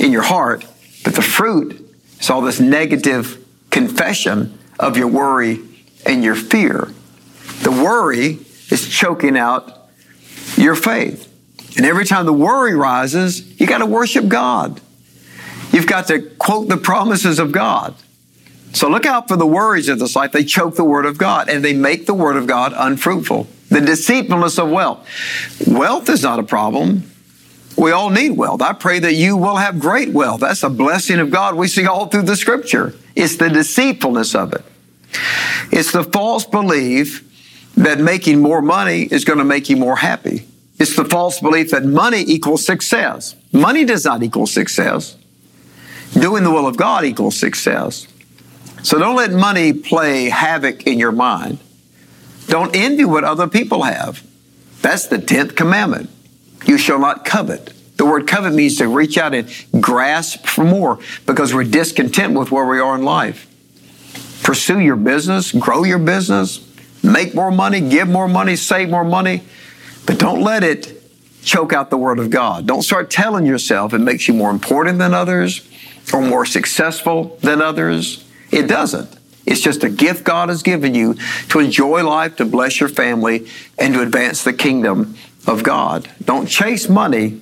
in 0.02 0.12
your 0.12 0.24
heart, 0.24 0.66
but 1.04 1.14
the 1.14 1.22
fruit 1.22 1.80
is 2.20 2.30
all 2.30 2.42
this 2.42 2.60
negative 2.60 3.46
confession 3.70 4.58
of 4.80 4.98
your 4.98 5.08
worry 5.08 5.60
and 6.08 6.24
your 6.24 6.34
fear. 6.34 6.92
The 7.62 7.72
worry 7.72 8.40
is 8.72 8.90
choking 8.90 9.38
out 9.38 9.90
your 10.58 10.76
faith. 10.76 11.30
And 11.78 11.86
every 11.86 12.06
time 12.06 12.26
the 12.26 12.34
worry 12.34 12.74
rises, 12.74 13.60
you 13.60 13.68
got 13.68 13.78
to 13.78 13.86
worship 13.86 14.28
God. 14.28 14.82
You've 15.72 15.88
got 15.88 16.08
to 16.08 16.20
quote 16.40 16.68
the 16.68 16.78
promises 16.78 17.38
of 17.38 17.52
God. 17.52 17.94
So 18.74 18.90
look 18.90 19.06
out 19.06 19.28
for 19.28 19.38
the 19.38 19.46
worries 19.46 19.88
of 19.88 20.00
this 20.00 20.16
life. 20.16 20.32
They 20.32 20.44
choke 20.44 20.76
the 20.76 20.84
word 20.84 21.06
of 21.06 21.20
God 21.20 21.48
and 21.48 21.64
they 21.64 21.74
make 21.74 22.08
the 22.08 22.14
word 22.16 22.38
of 22.38 22.48
God 22.48 22.74
unfruitful 22.76 23.48
the 23.74 23.82
deceitfulness 23.82 24.60
of 24.60 24.70
wealth. 24.70 25.08
Wealth 25.68 26.10
is 26.10 26.24
not 26.24 26.40
a 26.40 26.44
problem. 26.44 27.10
We 27.76 27.92
all 27.92 28.12
need 28.12 28.32
wealth. 28.32 28.62
I 28.62 28.74
pray 28.74 29.00
that 29.00 29.14
you 29.14 29.36
will 29.36 29.56
have 29.56 29.80
great 29.80 30.10
wealth. 30.10 30.42
That's 30.42 30.62
a 30.64 30.70
blessing 30.70 31.20
of 31.20 31.32
God 31.32 31.56
we 31.56 31.68
see 31.68 31.88
all 31.88 32.06
through 32.06 32.24
the 32.24 32.36
scripture. 32.36 32.94
It's 33.16 33.38
the 33.38 33.50
deceitfulness 33.50 34.36
of 34.36 34.54
it. 34.54 34.64
It's 35.72 35.92
the 35.92 36.04
false 36.04 36.46
belief 36.46 37.30
that 37.76 38.00
making 38.00 38.40
more 38.42 38.62
money 38.62 39.04
is 39.04 39.26
going 39.26 39.40
to 39.40 39.46
make 39.46 39.70
you 39.70 39.78
more 39.78 39.96
happy. 39.96 40.46
It's 40.80 40.96
the 40.96 41.06
false 41.06 41.40
belief 41.40 41.72
that 41.72 41.84
money 41.84 42.24
equals 42.28 42.66
success. 42.66 43.36
Money 43.52 43.86
does 43.86 44.06
not 44.06 44.22
equal 44.22 44.46
success. 44.46 45.18
Doing 46.14 46.44
the 46.44 46.52
will 46.52 46.68
of 46.68 46.78
God 46.78 47.06
equals 47.06 47.40
success. 47.40 48.08
So 48.84 49.00
don't 49.00 49.16
let 49.16 49.32
money 49.32 49.74
play 49.74 50.30
havoc 50.30 50.86
in 50.86 51.00
your 51.00 51.12
mind. 51.12 51.58
Don't 52.48 52.76
envy 52.76 53.06
what 53.06 53.24
other 53.24 53.48
people 53.48 53.84
have. 53.84 54.26
That's 54.82 55.08
the 55.08 55.18
10th 55.18 55.56
commandment. 55.56 56.10
You 56.66 56.78
shall 56.78 57.00
not 57.00 57.26
covet. 57.26 57.74
The 57.98 58.06
word 58.06 58.28
covet 58.28 58.54
means 58.54 58.78
to 58.78 58.88
reach 58.88 59.18
out 59.18 59.34
and 59.34 59.50
grasp 59.80 60.46
for 60.46 60.64
more 60.64 61.00
because 61.26 61.54
we're 61.54 61.64
discontent 61.64 62.38
with 62.38 62.52
where 62.52 62.66
we 62.66 62.80
are 62.80 62.96
in 62.96 63.04
life. 63.04 63.48
Pursue 64.44 64.80
your 64.80 64.96
business, 64.96 65.52
grow 65.52 65.84
your 65.84 66.00
business, 66.00 66.70
make 67.02 67.34
more 67.34 67.52
money, 67.52 67.80
give 67.80 68.10
more 68.10 68.28
money, 68.28 68.56
save 68.56 68.90
more 68.90 69.06
money, 69.06 69.42
but 70.06 70.20
don't 70.20 70.42
let 70.42 70.64
it 70.64 71.02
choke 71.44 71.72
out 71.72 71.90
the 71.90 71.98
Word 71.98 72.20
of 72.20 72.30
God. 72.30 72.66
Don't 72.66 72.82
start 72.82 73.10
telling 73.10 73.46
yourself 73.46 73.94
it 73.94 74.00
makes 74.00 74.28
you 74.28 74.34
more 74.34 74.52
important 74.52 75.00
than 75.00 75.14
others 75.14 75.68
or 76.14 76.22
more 76.22 76.46
successful 76.46 77.38
than 77.42 77.62
others. 77.62 78.26
It 78.52 78.68
doesn't. 78.68 79.10
It's 79.46 79.62
just 79.62 79.84
a 79.84 79.90
gift 79.90 80.24
God 80.24 80.50
has 80.50 80.64
given 80.64 80.96
you 80.96 81.16
to 81.50 81.60
enjoy 81.60 82.04
life, 82.04 82.38
to 82.38 82.46
bless 82.46 82.80
your 82.80 82.90
family, 82.90 83.48
and 83.78 83.94
to 83.94 84.02
advance 84.02 84.44
the 84.44 84.54
kingdom 84.54 85.16
of 85.46 85.64
God. 85.64 86.10
Don't 86.24 86.48
chase 86.48 86.88
money. 86.88 87.42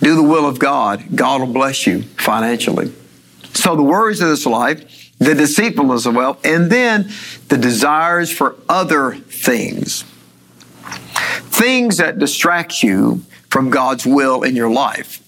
Do 0.00 0.14
the 0.14 0.22
will 0.22 0.46
of 0.46 0.58
God. 0.58 1.16
God 1.16 1.40
will 1.40 1.52
bless 1.52 1.86
you 1.86 2.02
financially. 2.02 2.92
So 3.54 3.74
the 3.74 3.82
worries 3.82 4.20
of 4.20 4.28
this 4.28 4.46
life, 4.46 5.10
the 5.18 5.34
deceitfulness 5.34 6.06
of 6.06 6.14
wealth, 6.14 6.44
and 6.44 6.70
then 6.70 7.10
the 7.48 7.58
desires 7.58 8.30
for 8.30 8.56
other 8.68 9.14
things. 9.14 10.04
Things 11.50 11.96
that 11.96 12.18
distract 12.18 12.82
you 12.82 13.24
from 13.50 13.70
God's 13.70 14.06
will 14.06 14.42
in 14.42 14.54
your 14.54 14.70
life. 14.70 15.24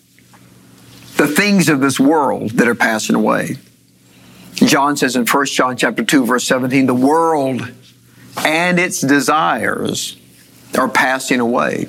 The 1.16 1.26
things 1.26 1.68
of 1.68 1.80
this 1.80 1.98
world 1.98 2.50
that 2.52 2.68
are 2.68 2.74
passing 2.74 3.16
away. 3.16 3.56
John 4.64 4.96
says 4.96 5.16
in 5.16 5.26
1 5.26 5.46
John 5.46 5.76
chapter 5.76 6.04
2 6.04 6.26
verse 6.26 6.46
17, 6.46 6.86
the 6.86 6.94
world 6.94 7.70
and 8.38 8.78
its 8.78 9.00
desires 9.00 10.16
are 10.76 10.88
passing 10.88 11.40
away. 11.40 11.88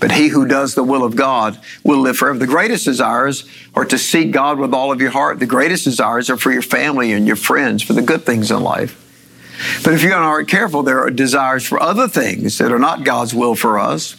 But 0.00 0.12
he 0.12 0.28
who 0.28 0.46
does 0.46 0.74
the 0.74 0.84
will 0.84 1.04
of 1.04 1.16
God 1.16 1.58
will 1.82 1.98
live 1.98 2.16
forever. 2.16 2.38
The 2.38 2.46
greatest 2.46 2.84
desires 2.84 3.44
are 3.74 3.84
to 3.86 3.98
seek 3.98 4.30
God 4.30 4.58
with 4.58 4.72
all 4.72 4.92
of 4.92 5.00
your 5.00 5.10
heart. 5.10 5.40
The 5.40 5.46
greatest 5.46 5.84
desires 5.84 6.30
are 6.30 6.36
for 6.36 6.52
your 6.52 6.62
family 6.62 7.12
and 7.12 7.26
your 7.26 7.36
friends, 7.36 7.82
for 7.82 7.94
the 7.94 8.02
good 8.02 8.22
things 8.22 8.50
in 8.50 8.62
life. 8.62 9.04
But 9.82 9.94
if 9.94 10.04
you 10.04 10.12
aren't 10.12 10.48
careful, 10.48 10.84
there 10.84 11.00
are 11.00 11.10
desires 11.10 11.66
for 11.66 11.82
other 11.82 12.06
things 12.06 12.58
that 12.58 12.70
are 12.70 12.78
not 12.78 13.04
God's 13.04 13.34
will 13.34 13.56
for 13.56 13.78
us. 13.78 14.14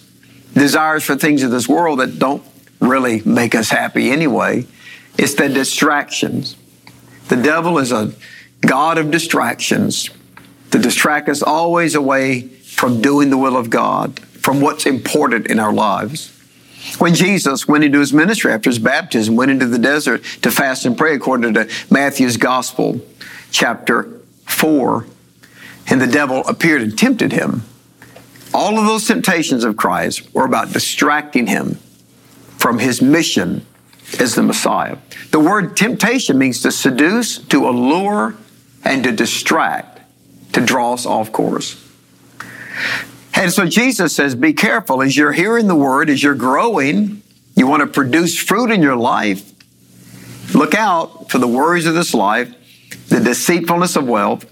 Desires 0.54 1.04
for 1.06 1.16
things 1.16 1.44
of 1.44 1.52
this 1.52 1.70
world 1.70 2.00
that 2.00 2.20
don't 2.20 2.44
really 2.82 3.22
make 3.22 3.56
us 3.56 3.70
happy 3.70 4.12
anyway. 4.12 4.66
It's 5.18 5.36
the 5.36 5.48
distractions. 5.48 6.58
The 7.30 7.36
devil 7.36 7.78
is 7.78 7.92
a 7.92 8.12
God 8.62 8.98
of 8.98 9.12
distractions 9.12 10.10
to 10.72 10.80
distract 10.80 11.30
us 11.30 11.42
always 11.42 11.96
away 11.96 12.42
from 12.42 13.02
doing 13.02 13.30
the 13.30 13.38
will 13.38 13.56
of 13.56 13.70
God, 13.70 14.20
from 14.20 14.62
what's 14.62 14.86
important 14.86 15.48
in 15.48 15.60
our 15.60 15.72
lives. 15.72 16.36
When 16.98 17.14
Jesus 17.14 17.68
went 17.68 17.84
into 17.84 18.00
his 18.00 18.14
ministry 18.14 18.52
after 18.52 18.70
his 18.70 18.80
baptism, 18.80 19.36
went 19.36 19.52
into 19.52 19.68
the 19.68 19.78
desert 19.78 20.24
to 20.42 20.50
fast 20.50 20.86
and 20.86 20.98
pray 20.98 21.14
according 21.14 21.54
to 21.54 21.70
Matthew's 21.92 22.38
gospel, 22.38 23.00
chapter 23.52 24.10
4, 24.46 25.06
and 25.88 26.02
the 26.02 26.08
devil 26.08 26.40
appeared 26.48 26.82
and 26.82 26.98
tempted 26.98 27.32
him. 27.32 27.64
All 28.54 28.80
of 28.80 28.86
those 28.86 29.06
temptations 29.06 29.64
of 29.64 29.78
Christ 29.78 30.34
were 30.34 30.46
about 30.46 30.74
distracting 30.74 31.46
him 31.46 31.76
from 32.58 32.80
his 32.80 33.02
mission 33.02 33.66
as 34.20 34.36
the 34.36 34.44
Messiah. 34.44 34.98
The 35.32 35.40
word 35.40 35.78
temptation 35.78 36.38
means 36.38 36.62
to 36.64 36.72
seduce, 36.72 37.38
to 37.38 37.68
allure, 37.68 38.36
and 38.84 39.04
to 39.04 39.12
distract, 39.12 40.00
to 40.54 40.62
draw 40.62 40.94
us 40.94 41.06
off 41.06 41.32
course. 41.32 41.86
And 43.36 43.52
so 43.52 43.66
Jesus 43.66 44.16
says, 44.16 44.36
be 44.36 44.54
careful 44.54 45.02
as 45.02 45.16
you're 45.16 45.32
hearing 45.32 45.68
the 45.68 45.76
word, 45.76 46.10
as 46.10 46.24
you're 46.24 46.36
growing, 46.36 47.22
you 47.56 47.68
want 47.68 47.82
to 47.82 47.88
produce 47.88 48.38
fruit 48.38 48.72
in 48.72 48.82
your 48.82 48.96
life. 48.96 49.52
Look 50.56 50.74
out 50.74 51.30
for 51.30 51.38
the 51.38 51.48
worries 51.48 51.86
of 51.86 51.94
this 51.94 52.14
life, 52.14 52.54
the 53.10 53.20
deceitfulness 53.20 53.96
of 53.96 54.08
wealth, 54.08 54.46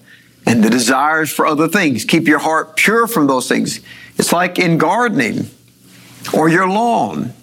and 0.46 0.64
the 0.64 0.70
desires 0.70 1.30
for 1.32 1.46
other 1.46 1.68
things. 1.68 2.06
Keep 2.06 2.28
your 2.28 2.40
heart 2.40 2.76
pure 2.78 3.08
from 3.08 3.28
those 3.28 3.50
things. 3.50 3.82
It's 4.18 4.32
like 4.32 4.60
in 4.60 4.78
gardening 4.78 5.50
or 6.34 6.48
your 6.48 6.68
lawn. 6.68 7.34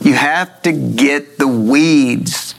You 0.00 0.14
have 0.14 0.62
to 0.62 0.72
get 0.72 1.38
the 1.38 1.48
weeds 1.48 2.54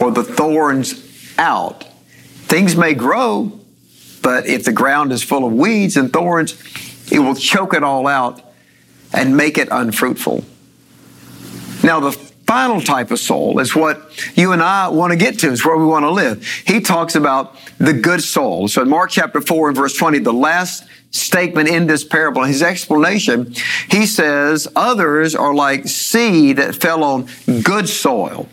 or 0.00 0.10
the 0.10 0.24
thorns 0.24 1.34
out. 1.38 1.84
Things 1.84 2.76
may 2.76 2.94
grow, 2.94 3.60
but 4.22 4.46
if 4.46 4.64
the 4.64 4.72
ground 4.72 5.12
is 5.12 5.22
full 5.22 5.44
of 5.44 5.52
weeds 5.52 5.96
and 5.96 6.12
thorns, 6.12 6.60
it 7.10 7.18
will 7.18 7.34
choke 7.34 7.74
it 7.74 7.82
all 7.82 8.06
out 8.06 8.40
and 9.12 9.36
make 9.36 9.58
it 9.58 9.68
unfruitful. 9.70 10.44
Now, 11.82 12.00
the 12.00 12.27
final 12.48 12.80
type 12.80 13.10
of 13.10 13.18
soul 13.18 13.60
is 13.60 13.76
what 13.76 14.00
you 14.34 14.52
and 14.52 14.62
I 14.62 14.88
want 14.88 15.10
to 15.10 15.18
get 15.18 15.38
to, 15.40 15.52
is 15.52 15.66
where 15.66 15.76
we 15.76 15.84
want 15.84 16.04
to 16.04 16.10
live. 16.10 16.42
He 16.66 16.80
talks 16.80 17.14
about 17.14 17.54
the 17.76 17.92
good 17.92 18.22
soul. 18.22 18.68
So 18.68 18.80
in 18.80 18.88
Mark 18.88 19.10
chapter 19.10 19.42
4 19.42 19.68
and 19.68 19.76
verse 19.76 19.94
20, 19.98 20.20
the 20.20 20.32
last 20.32 20.84
statement 21.10 21.68
in 21.68 21.86
this 21.86 22.04
parable, 22.04 22.44
his 22.44 22.62
explanation, 22.62 23.54
he 23.90 24.06
says, 24.06 24.66
others 24.74 25.34
are 25.34 25.54
like 25.54 25.88
seed 25.88 26.56
that 26.56 26.74
fell 26.74 27.04
on 27.04 27.28
good 27.62 27.86
soil. 27.86 28.48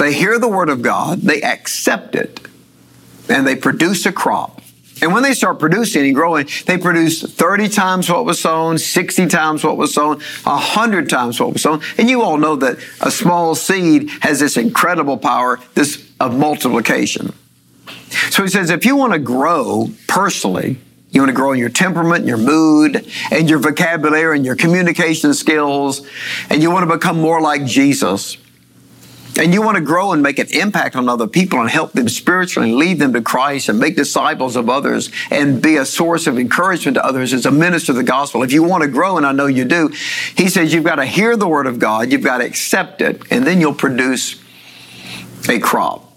They 0.00 0.12
hear 0.12 0.40
the 0.40 0.48
word 0.48 0.70
of 0.70 0.82
God, 0.82 1.20
they 1.20 1.40
accept 1.40 2.16
it, 2.16 2.40
and 3.28 3.46
they 3.46 3.54
produce 3.54 4.06
a 4.06 4.12
crop. 4.12 4.60
And 5.02 5.12
when 5.12 5.22
they 5.22 5.34
start 5.34 5.58
producing 5.58 6.06
and 6.06 6.14
growing, 6.14 6.48
they 6.66 6.78
produce 6.78 7.22
30 7.22 7.68
times 7.68 8.08
what 8.08 8.24
was 8.24 8.40
sown, 8.40 8.78
60 8.78 9.26
times 9.26 9.64
what 9.64 9.76
was 9.76 9.94
sown, 9.94 10.20
100 10.44 11.08
times 11.08 11.40
what 11.40 11.52
was 11.52 11.62
sown. 11.62 11.80
And 11.98 12.08
you 12.08 12.22
all 12.22 12.36
know 12.36 12.56
that 12.56 12.78
a 13.00 13.10
small 13.10 13.54
seed 13.54 14.10
has 14.20 14.40
this 14.40 14.56
incredible 14.56 15.18
power, 15.18 15.60
this 15.74 16.10
of 16.20 16.36
multiplication. 16.36 17.34
So 18.30 18.42
he 18.42 18.48
says, 18.48 18.70
if 18.70 18.84
you 18.84 18.96
want 18.96 19.12
to 19.12 19.18
grow 19.18 19.90
personally, 20.06 20.78
you 21.10 21.20
want 21.20 21.30
to 21.30 21.34
grow 21.34 21.52
in 21.52 21.58
your 21.58 21.68
temperament, 21.68 22.24
your 22.26 22.38
mood, 22.38 23.06
and 23.30 23.48
your 23.48 23.58
vocabulary 23.58 24.36
and 24.36 24.44
your 24.44 24.56
communication 24.56 25.34
skills, 25.34 26.06
and 26.50 26.62
you 26.62 26.70
want 26.70 26.88
to 26.88 26.96
become 26.96 27.20
more 27.20 27.40
like 27.40 27.64
Jesus, 27.64 28.36
and 29.36 29.52
you 29.52 29.62
want 29.62 29.76
to 29.76 29.82
grow 29.82 30.12
and 30.12 30.22
make 30.22 30.38
an 30.38 30.46
impact 30.52 30.94
on 30.96 31.08
other 31.08 31.26
people 31.26 31.60
and 31.60 31.68
help 31.68 31.92
them 31.92 32.08
spiritually 32.08 32.70
and 32.70 32.78
lead 32.78 32.98
them 32.98 33.12
to 33.12 33.20
Christ 33.20 33.68
and 33.68 33.78
make 33.78 33.96
disciples 33.96 34.56
of 34.56 34.68
others 34.70 35.10
and 35.30 35.60
be 35.60 35.76
a 35.76 35.84
source 35.84 36.26
of 36.26 36.38
encouragement 36.38 36.96
to 36.96 37.04
others 37.04 37.32
as 37.32 37.44
a 37.44 37.50
minister 37.50 37.92
of 37.92 37.96
the 37.96 38.04
gospel. 38.04 38.42
If 38.42 38.52
you 38.52 38.62
want 38.62 38.82
to 38.82 38.88
grow, 38.88 39.16
and 39.16 39.26
I 39.26 39.32
know 39.32 39.46
you 39.46 39.64
do, 39.64 39.88
he 40.36 40.48
says 40.48 40.72
you've 40.72 40.84
got 40.84 40.96
to 40.96 41.06
hear 41.06 41.36
the 41.36 41.48
word 41.48 41.66
of 41.66 41.78
God, 41.78 42.12
you've 42.12 42.22
got 42.22 42.38
to 42.38 42.44
accept 42.44 43.00
it, 43.00 43.22
and 43.30 43.46
then 43.46 43.60
you'll 43.60 43.74
produce 43.74 44.40
a 45.48 45.58
crop. 45.58 46.12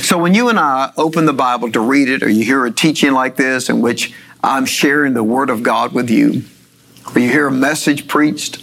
So 0.00 0.18
when 0.18 0.34
you 0.34 0.48
and 0.48 0.58
I 0.58 0.92
open 0.96 1.24
the 1.24 1.32
Bible 1.32 1.72
to 1.72 1.80
read 1.80 2.08
it, 2.08 2.22
or 2.22 2.28
you 2.28 2.44
hear 2.44 2.64
a 2.66 2.70
teaching 2.70 3.12
like 3.12 3.36
this 3.36 3.68
in 3.68 3.80
which 3.80 4.14
I'm 4.44 4.66
sharing 4.66 5.14
the 5.14 5.24
Word 5.24 5.50
of 5.50 5.62
God 5.62 5.92
with 5.92 6.10
you, 6.10 6.44
or 7.14 7.20
you 7.20 7.30
hear 7.30 7.48
a 7.48 7.52
message 7.52 8.06
preached, 8.06 8.62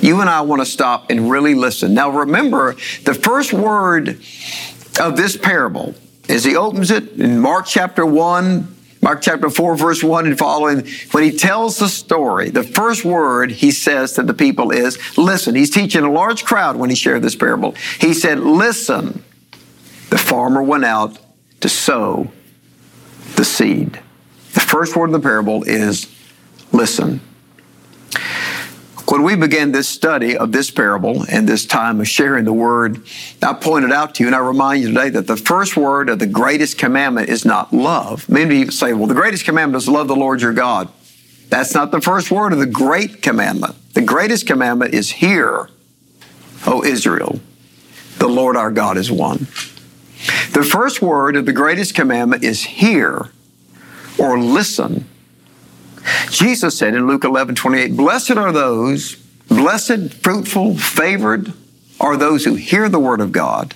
you 0.00 0.20
and 0.20 0.30
I 0.30 0.40
want 0.42 0.60
to 0.60 0.66
stop 0.66 1.10
and 1.10 1.30
really 1.30 1.54
listen. 1.54 1.94
Now 1.94 2.10
remember, 2.10 2.74
the 3.04 3.14
first 3.14 3.52
word 3.52 4.20
of 5.00 5.16
this 5.16 5.36
parable, 5.36 5.94
as 6.28 6.44
he 6.44 6.56
opens 6.56 6.90
it 6.90 7.12
in 7.12 7.38
Mark 7.40 7.66
chapter 7.66 8.04
1, 8.04 8.76
Mark 9.02 9.22
chapter 9.22 9.48
4, 9.48 9.76
verse 9.76 10.02
1 10.02 10.26
and 10.26 10.38
following, 10.38 10.86
when 11.12 11.24
he 11.24 11.36
tells 11.36 11.78
the 11.78 11.88
story, 11.88 12.50
the 12.50 12.62
first 12.62 13.04
word 13.04 13.50
he 13.50 13.70
says 13.70 14.12
to 14.14 14.22
the 14.22 14.34
people 14.34 14.70
is, 14.70 14.98
listen. 15.16 15.54
He's 15.54 15.70
teaching 15.70 16.04
a 16.04 16.10
large 16.10 16.44
crowd 16.44 16.76
when 16.76 16.90
he 16.90 16.96
shared 16.96 17.22
this 17.22 17.34
parable. 17.34 17.74
He 17.98 18.12
said, 18.12 18.40
listen 18.40 19.24
the 20.10 20.18
farmer 20.18 20.62
went 20.62 20.84
out 20.84 21.18
to 21.60 21.68
sow 21.68 22.30
the 23.36 23.44
seed. 23.44 24.00
The 24.52 24.60
first 24.60 24.96
word 24.96 25.06
of 25.06 25.12
the 25.12 25.20
parable 25.20 25.62
is 25.62 26.12
listen. 26.72 27.20
When 29.10 29.24
we 29.24 29.34
began 29.34 29.72
this 29.72 29.88
study 29.88 30.36
of 30.36 30.52
this 30.52 30.70
parable 30.70 31.24
and 31.28 31.48
this 31.48 31.66
time 31.66 32.00
of 32.00 32.06
sharing 32.06 32.44
the 32.44 32.52
word, 32.52 33.02
I 33.42 33.54
pointed 33.54 33.90
out 33.90 34.14
to 34.14 34.22
you 34.22 34.28
and 34.28 34.36
I 34.36 34.38
remind 34.38 34.82
you 34.82 34.88
today 34.88 35.10
that 35.10 35.26
the 35.26 35.36
first 35.36 35.76
word 35.76 36.08
of 36.08 36.20
the 36.20 36.28
greatest 36.28 36.78
commandment 36.78 37.28
is 37.28 37.44
not 37.44 37.72
love. 37.72 38.28
Many 38.28 38.60
people 38.60 38.72
say, 38.72 38.92
well, 38.92 39.08
the 39.08 39.14
greatest 39.14 39.44
commandment 39.44 39.82
is 39.82 39.88
love 39.88 40.06
the 40.06 40.14
Lord 40.14 40.40
your 40.40 40.52
God. 40.52 40.90
That's 41.48 41.74
not 41.74 41.90
the 41.90 42.00
first 42.00 42.30
word 42.30 42.52
of 42.52 42.60
the 42.60 42.66
great 42.66 43.20
commandment. 43.20 43.74
The 43.94 44.02
greatest 44.02 44.46
commandment 44.46 44.94
is 44.94 45.10
hear, 45.10 45.68
O 46.64 46.84
Israel, 46.84 47.40
the 48.18 48.28
Lord 48.28 48.56
our 48.56 48.70
God 48.70 48.96
is 48.96 49.10
one. 49.10 49.48
The 50.52 50.62
first 50.62 51.02
word 51.02 51.34
of 51.34 51.46
the 51.46 51.52
greatest 51.52 51.96
commandment 51.96 52.44
is 52.44 52.62
hear 52.62 53.32
or 54.20 54.38
listen. 54.38 55.09
Jesus 56.30 56.78
said 56.78 56.94
in 56.94 57.06
Luke 57.06 57.24
11, 57.24 57.54
28, 57.54 57.96
Blessed 57.96 58.32
are 58.32 58.52
those, 58.52 59.16
blessed, 59.48 60.14
fruitful, 60.14 60.76
favored 60.76 61.52
are 61.98 62.16
those 62.16 62.44
who 62.44 62.54
hear 62.54 62.88
the 62.88 62.98
word 62.98 63.20
of 63.20 63.32
God 63.32 63.74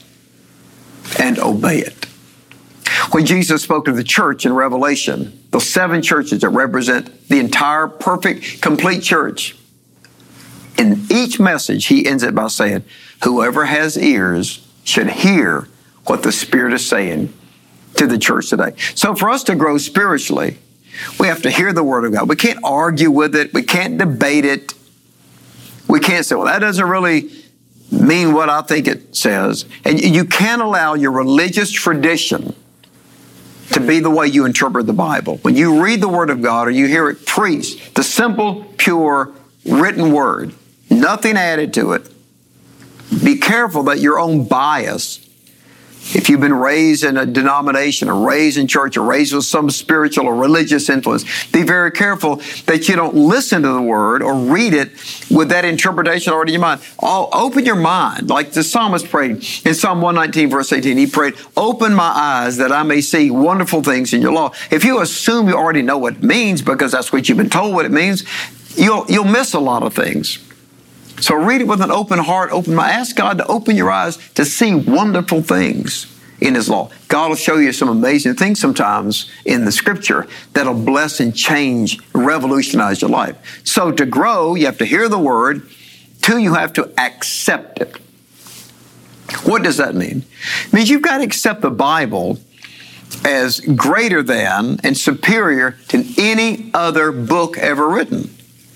and 1.19 1.39
obey 1.39 1.79
it. 1.79 2.07
When 3.11 3.27
Jesus 3.27 3.63
spoke 3.63 3.85
to 3.85 3.93
the 3.93 4.05
church 4.05 4.47
in 4.47 4.55
Revelation, 4.55 5.47
the 5.51 5.61
seven 5.61 6.03
churches 6.03 6.41
that 6.41 6.49
represent 6.49 7.29
the 7.29 7.39
entire 7.39 7.87
perfect, 7.87 8.63
complete 8.63 9.03
church, 9.03 9.57
in 10.77 11.07
each 11.11 11.39
message, 11.39 11.87
he 11.87 12.07
ends 12.07 12.23
it 12.23 12.35
by 12.35 12.49
saying, 12.49 12.85
Whoever 13.23 13.67
has 13.67 13.97
ears 13.97 14.67
should 14.83 15.09
hear 15.09 15.69
what 16.07 16.23
the 16.23 16.33
Spirit 16.33 16.73
is 16.73 16.87
saying 16.87 17.33
to 17.97 18.07
the 18.07 18.19
church 18.19 18.51
today. 18.51 18.73
So 18.95 19.15
for 19.15 19.31
us 19.31 19.45
to 19.45 19.55
grow 19.55 19.79
spiritually, 19.79 20.59
we 21.19 21.27
have 21.29 21.43
to 21.43 21.51
hear 21.51 21.73
the 21.73 21.85
Word 21.85 22.05
of 22.05 22.13
God. 22.13 22.29
We 22.29 22.37
can't 22.37 22.61
argue 22.63 23.11
with 23.11 23.35
it. 23.35 23.53
We 23.53 23.63
can't 23.63 23.99
debate 23.99 24.45
it. 24.45 24.75
We 25.89 26.01
can't 26.01 26.25
say, 26.25 26.35
well, 26.35 26.47
that 26.47 26.61
doesn't 26.61 26.89
really 26.89 27.31
mean 27.91 28.33
what 28.33 28.49
I 28.49 28.63
think 28.63 28.89
it 28.89 29.15
says. 29.15 29.67
And 29.85 30.01
you 30.01 30.25
can't 30.25 30.63
allow 30.63 30.95
your 30.95 31.13
religious 31.13 31.71
tradition 31.71 32.55
to 33.71 33.81
be 33.81 34.01
the 34.01 34.11
way 34.11 34.27
you 34.27 34.45
interpret 34.45 34.87
the 34.87 34.93
Bible. 34.93 35.39
When 35.39 35.57
you 35.57 35.83
read 35.83 36.01
the 36.01 36.09
Word 36.09 36.31
of 36.31 36.43
God 36.43 36.69
or 36.69 36.71
you 36.71 36.87
hear 36.87 37.09
it 37.09 37.27
preached, 37.27 37.95
the 37.95 38.03
simple, 38.03 38.65
pure, 38.77 39.33
written 39.65 40.13
Word, 40.13 40.55
nothing 40.91 41.37
added 41.37 41.75
to 41.75 41.93
it, 41.93 42.11
be 43.23 43.39
careful 43.39 43.85
that 43.85 44.01
your 44.01 44.19
own 44.19 44.47
bias 44.47 45.24
if 46.13 46.29
you've 46.29 46.41
been 46.41 46.55
raised 46.55 47.05
in 47.05 47.17
a 47.17 47.27
denomination 47.27 48.09
or 48.09 48.27
raised 48.27 48.59
in 48.59 48.67
church 48.67 48.97
or 48.97 49.03
raised 49.03 49.35
with 49.35 49.45
some 49.45 49.71
spiritual 49.71 50.27
or 50.27 50.35
religious 50.35 50.89
influence, 50.89 51.25
be 51.47 51.63
very 51.63 51.91
careful 51.91 52.37
that 52.67 52.89
you 52.89 52.97
don't 52.97 53.15
listen 53.15 53.63
to 53.63 53.69
the 53.69 53.83
word 53.83 54.23
or 54.23 54.35
read 54.35 54.75
it 54.75 54.91
with 55.31 55.49
that 55.49 55.65
interpretation 55.65 56.33
already 56.33 56.55
in 56.55 56.61
your 56.61 56.69
mind. 56.69 56.83
I'll 57.01 57.31
open 57.33 57.65
your 57.65 57.77
mind, 57.77 58.29
like 58.29 58.53
the 58.53 58.63
psalmist 58.63 59.09
prayed 59.09 59.45
in 59.65 59.75
Psalm 59.75 60.01
119, 60.01 60.51
verse 60.51 60.73
18. 60.73 60.97
He 60.97 61.07
prayed, 61.07 61.35
Open 61.57 61.95
my 61.95 62.05
eyes 62.05 62.57
that 62.59 62.73
I 62.73 62.83
may 62.83 63.01
see 63.01 63.31
wonderful 63.31 63.83
things 63.83 64.13
in 64.13 64.21
your 64.21 64.33
law. 64.33 64.53
If 64.71 64.85
you 64.85 65.01
assume 65.01 65.49
you 65.49 65.55
already 65.55 65.83
know 65.83 65.99
what 65.99 66.15
it 66.15 66.23
means 66.23 66.63
because 66.63 66.93
that's 66.93 67.13
what 67.13 67.29
you've 67.29 67.39
been 67.39 67.51
told 67.51 67.75
what 67.75 67.87
it 67.87 67.93
means, 67.93 68.25
you'll, 68.77 69.07
you'll 69.09 69.25
miss 69.25 69.55
a 69.55 69.61
lot 69.61 69.83
of 69.83 69.95
things. 69.95 70.39
So 71.21 71.35
read 71.35 71.61
it 71.61 71.67
with 71.67 71.81
an 71.81 71.91
open 71.91 72.19
heart, 72.19 72.51
open 72.53 72.75
mind. 72.75 72.93
Ask 72.93 73.17
God 73.17 73.39
to 73.39 73.47
open 73.47 73.77
your 73.77 73.91
eyes 73.91 74.17
to 74.35 74.45
see 74.45 74.75
wonderful 74.75 75.43
things 75.43 76.11
in 76.41 76.55
His 76.55 76.69
law. 76.69 76.91
God 77.09 77.29
will 77.29 77.37
show 77.37 77.57
you 77.57 77.73
some 77.73 77.89
amazing 77.89 78.35
things 78.35 78.61
sometimes 78.61 79.31
in 79.45 79.65
the 79.65 79.73
scripture 79.73 80.27
that'll 80.53 80.75
bless 80.75 81.21
and 81.21 81.35
change, 81.35 82.01
revolutionize 82.13 83.01
your 83.01 83.11
life. 83.11 83.63
So 83.65 83.93
to 83.93 84.05
grow, 84.05 84.55
you 84.55 84.67
have 84.67 84.79
to 84.79 84.85
hear 84.85 85.09
the 85.09 85.19
word. 85.19 85.69
Two, 86.21 86.39
you 86.39 86.55
have 86.55 86.73
to 86.75 86.93
accept 86.99 87.81
it. 87.81 87.97
What 89.45 89.63
does 89.63 89.79
that 89.79 89.95
mean? 89.95 90.25
It 90.67 90.73
means 90.73 90.91
you've 90.91 91.03
got 91.03 91.19
to 91.19 91.25
accept 91.25 91.61
the 91.61 91.71
Bible 91.71 92.39
as 93.25 93.61
greater 93.61 94.23
than 94.23 94.81
and 94.83 94.97
superior 94.97 95.73
to 95.89 96.05
any 96.19 96.71
other 96.75 97.13
book 97.13 97.57
ever 97.59 97.89
written. 97.89 98.34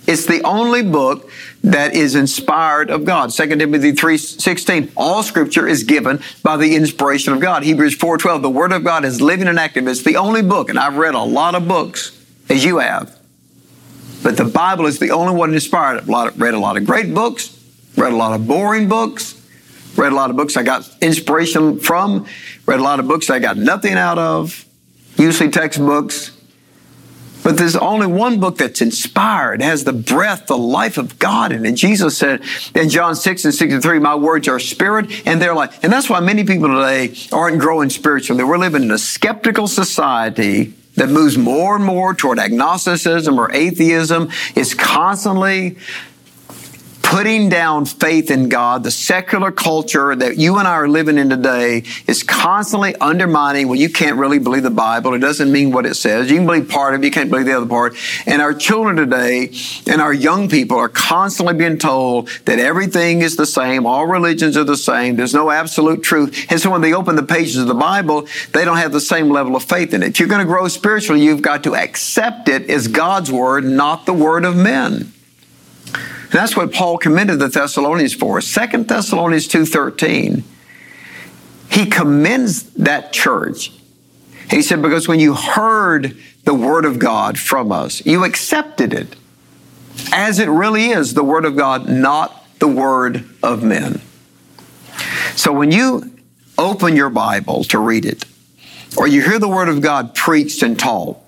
It's 0.09 0.25
the 0.25 0.43
only 0.43 0.81
book 0.81 1.31
that 1.63 1.95
is 1.95 2.15
inspired 2.15 2.89
of 2.89 3.05
God. 3.05 3.31
2 3.31 3.59
Timothy 3.59 3.93
3:16, 3.93 4.91
all 4.97 5.23
scripture 5.23 5.69
is 5.69 5.83
given 5.83 6.21
by 6.43 6.57
the 6.57 6.75
inspiration 6.75 7.35
of 7.35 7.41
God. 7.41 7.63
Hebrews 7.63 7.95
4:12, 7.95 8.41
the 8.41 8.49
word 8.49 8.73
of 8.73 8.83
God 8.83 9.05
is 9.05 9.21
living 9.21 9.49
and 9.49 9.59
active. 9.59 9.87
It's 9.87 10.03
the 10.03 10.17
only 10.17 10.41
book, 10.41 10.71
and 10.71 10.79
I've 10.79 10.97
read 10.97 11.15
a 11.15 11.23
lot 11.23 11.55
of 11.55 11.69
books, 11.69 12.13
as 12.49 12.65
you 12.65 12.79
have. 12.79 13.15
But 14.23 14.39
the 14.39 14.47
Bible 14.47 14.87
is 14.87 14.99
the 14.99 15.11
only 15.11 15.35
one 15.35 15.53
inspired. 15.53 16.09
I've 16.09 16.41
read 16.41 16.55
a 16.55 16.59
lot 16.59 16.79
of 16.79 16.87
great 16.87 17.13
books, 17.13 17.51
read 17.95 18.15
a 18.15 18.17
lot 18.17 18.33
of 18.33 18.49
boring 18.49 18.89
books, 18.89 19.35
read 19.95 20.13
a 20.13 20.15
lot 20.15 20.31
of 20.31 20.37
books 20.37 20.57
I 20.57 20.63
got 20.63 20.89
inspiration 21.03 21.81
from, 21.81 22.25
read 22.65 22.81
a 22.81 22.83
lot 22.83 22.99
of 22.99 23.07
books 23.07 23.29
I 23.29 23.41
got 23.41 23.59
nothing 23.59 23.93
out 23.93 24.17
of, 24.19 24.65
usually 25.19 25.51
textbooks, 25.51 26.31
but 27.43 27.57
there's 27.57 27.77
only 27.77 28.07
one 28.07 28.41
book 28.41 28.59
that's 28.59 28.81
inspired, 28.81 29.63
has 29.63 29.85
the 29.85 29.93
breath, 29.93 30.47
the 30.47 30.59
life 30.59 30.99
of 30.99 31.19
God 31.19 31.53
in 31.53 31.65
it. 31.65 31.73
Jesus 31.73 32.19
said 32.19 32.43
in 32.75 32.89
John 32.89 33.15
6 33.15 33.45
and 33.45 33.55
63, 33.55 33.99
my 33.99 34.15
words 34.15 34.49
are 34.49 34.59
spirit 34.59 35.27
and 35.27 35.41
they're 35.41 35.55
life. 35.55 35.83
And 35.83 35.93
that's 35.93 36.11
why 36.11 36.21
many 36.21 36.45
people 36.45 36.69
today 36.69 37.15
aren't 37.33 37.59
growing 37.59 37.91
spiritually. 37.91 38.45
We're 38.45 38.59
living 38.59 38.83
in 38.83 38.91
a 38.91 38.99
skeptical 38.99 39.67
society 39.67 40.75
that 40.97 41.09
moves 41.09 41.39
more 41.39 41.77
and 41.77 41.85
more 41.85 42.13
toward 42.13 42.39
agnosticism 42.39 43.39
or 43.39 43.53
atheism. 43.53 44.31
It's 44.57 44.75
constantly 44.75 45.79
putting 47.09 47.49
down 47.49 47.87
faith 47.87 48.31
in 48.31 48.51
God, 48.51 48.85
the 48.85 48.91
secular 48.91 49.51
culture 49.51 50.15
that 50.15 50.37
you 50.37 50.59
and 50.59 50.69
I 50.69 50.73
are 50.73 50.87
living 50.87 51.17
in 51.17 51.31
today 51.31 51.85
is 52.07 52.23
constantly 52.23 52.95
undermining, 52.97 53.67
well, 53.67 53.79
you 53.79 53.89
can't 53.89 54.19
really 54.19 54.39
believe 54.39 54.63
the 54.63 54.71
Bible. 54.71 55.15
It 55.15 55.21
doesn't 55.21 55.51
mean 55.51 55.73
what 55.73 55.87
it 55.87 55.95
says. 55.95 56.31
You 56.31 56.37
can 56.37 56.45
believe 56.45 56.69
part 56.69 56.95
of 56.95 57.01
it, 57.01 57.07
you 57.07 57.11
can't 57.11 57.31
believe 57.31 57.47
the 57.47 57.57
other 57.57 57.65
part. 57.65 57.97
And 58.27 58.43
our 58.43 58.53
children 58.53 58.97
today 58.97 59.55
and 59.87 60.03
our 60.03 60.13
young 60.13 60.51
people 60.51 60.77
are 60.77 60.91
constantly 60.91 61.55
being 61.55 61.79
told 61.79 62.29
that 62.45 62.59
everything 62.59 63.23
is 63.23 63.37
the 63.37 63.47
same, 63.47 63.87
all 63.87 64.07
religions 64.07 64.55
are 64.59 64.65
the 64.65 64.77
same, 64.77 65.17
there's 65.17 65.33
no 65.33 65.51
absolute 65.51 66.03
truth. 66.03 66.47
And 66.51 66.61
so 66.61 66.71
when 66.71 66.83
they 66.83 66.93
open 66.93 67.17
the 67.17 67.23
pages 67.23 67.57
of 67.57 67.69
the 67.69 67.75
Bible, 67.75 68.29
they 68.53 68.67
don't 68.67 68.77
have 68.77 68.93
the 68.93 69.01
same 69.01 69.31
level 69.31 69.57
of 69.57 69.65
faith 69.65 69.95
in 69.95 70.03
it. 70.03 70.09
If 70.09 70.21
you're 70.21 70.29
going 70.29 70.47
to 70.47 70.53
grow 70.53 70.69
spiritually, 70.69 71.25
you've 71.25 71.41
got 71.41 71.65
to 71.65 71.75
accept 71.75 72.51
it 72.51 72.69
as 72.69 72.87
God's 72.87 73.33
word, 73.33 73.65
not 73.65 74.05
the 74.05 74.13
word 74.13 74.45
of 74.45 74.55
men. 74.55 75.15
That's 76.31 76.57
what 76.57 76.73
Paul 76.73 76.99
commended 76.99 77.39
the 77.39 77.49
Thessalonians 77.49 78.15
for. 78.15 78.41
2 78.41 78.85
Thessalonians 78.85 79.49
2.13, 79.49 80.43
he 81.71 81.87
commends 81.87 82.65
that 82.75 83.13
church. 83.13 83.73
He 84.51 84.63
said, 84.63 84.83
because 84.83 85.09
when 85.09 85.21
you 85.21 85.35
heard 85.35 86.17
the 86.45 86.55
word 86.55 86.85
of 86.85 86.99
God 86.99 87.39
from 87.39 87.73
us, 87.73 88.05
you 88.07 88.25
accepted 88.25 88.93
it 88.93 89.17
as 90.13 90.39
it 90.39 90.49
really 90.49 90.89
is 90.89 91.15
the 91.15 91.25
word 91.25 91.45
of 91.45 91.57
God, 91.57 91.89
not 91.89 92.47
the 92.59 92.69
word 92.69 93.29
of 93.43 93.63
men. 93.63 94.01
So 95.35 95.53
when 95.53 95.71
you 95.71 96.19
open 96.57 96.97
your 96.97 97.11
Bible 97.11 97.65
to 97.65 97.79
read 97.79 98.05
it, 98.05 98.25
or 98.97 99.07
you 99.07 99.23
hear 99.23 99.39
the 99.39 99.49
word 99.49 99.69
of 99.69 99.81
God 99.81 100.15
preached 100.15 100.63
and 100.63 100.79
taught, 100.79 101.19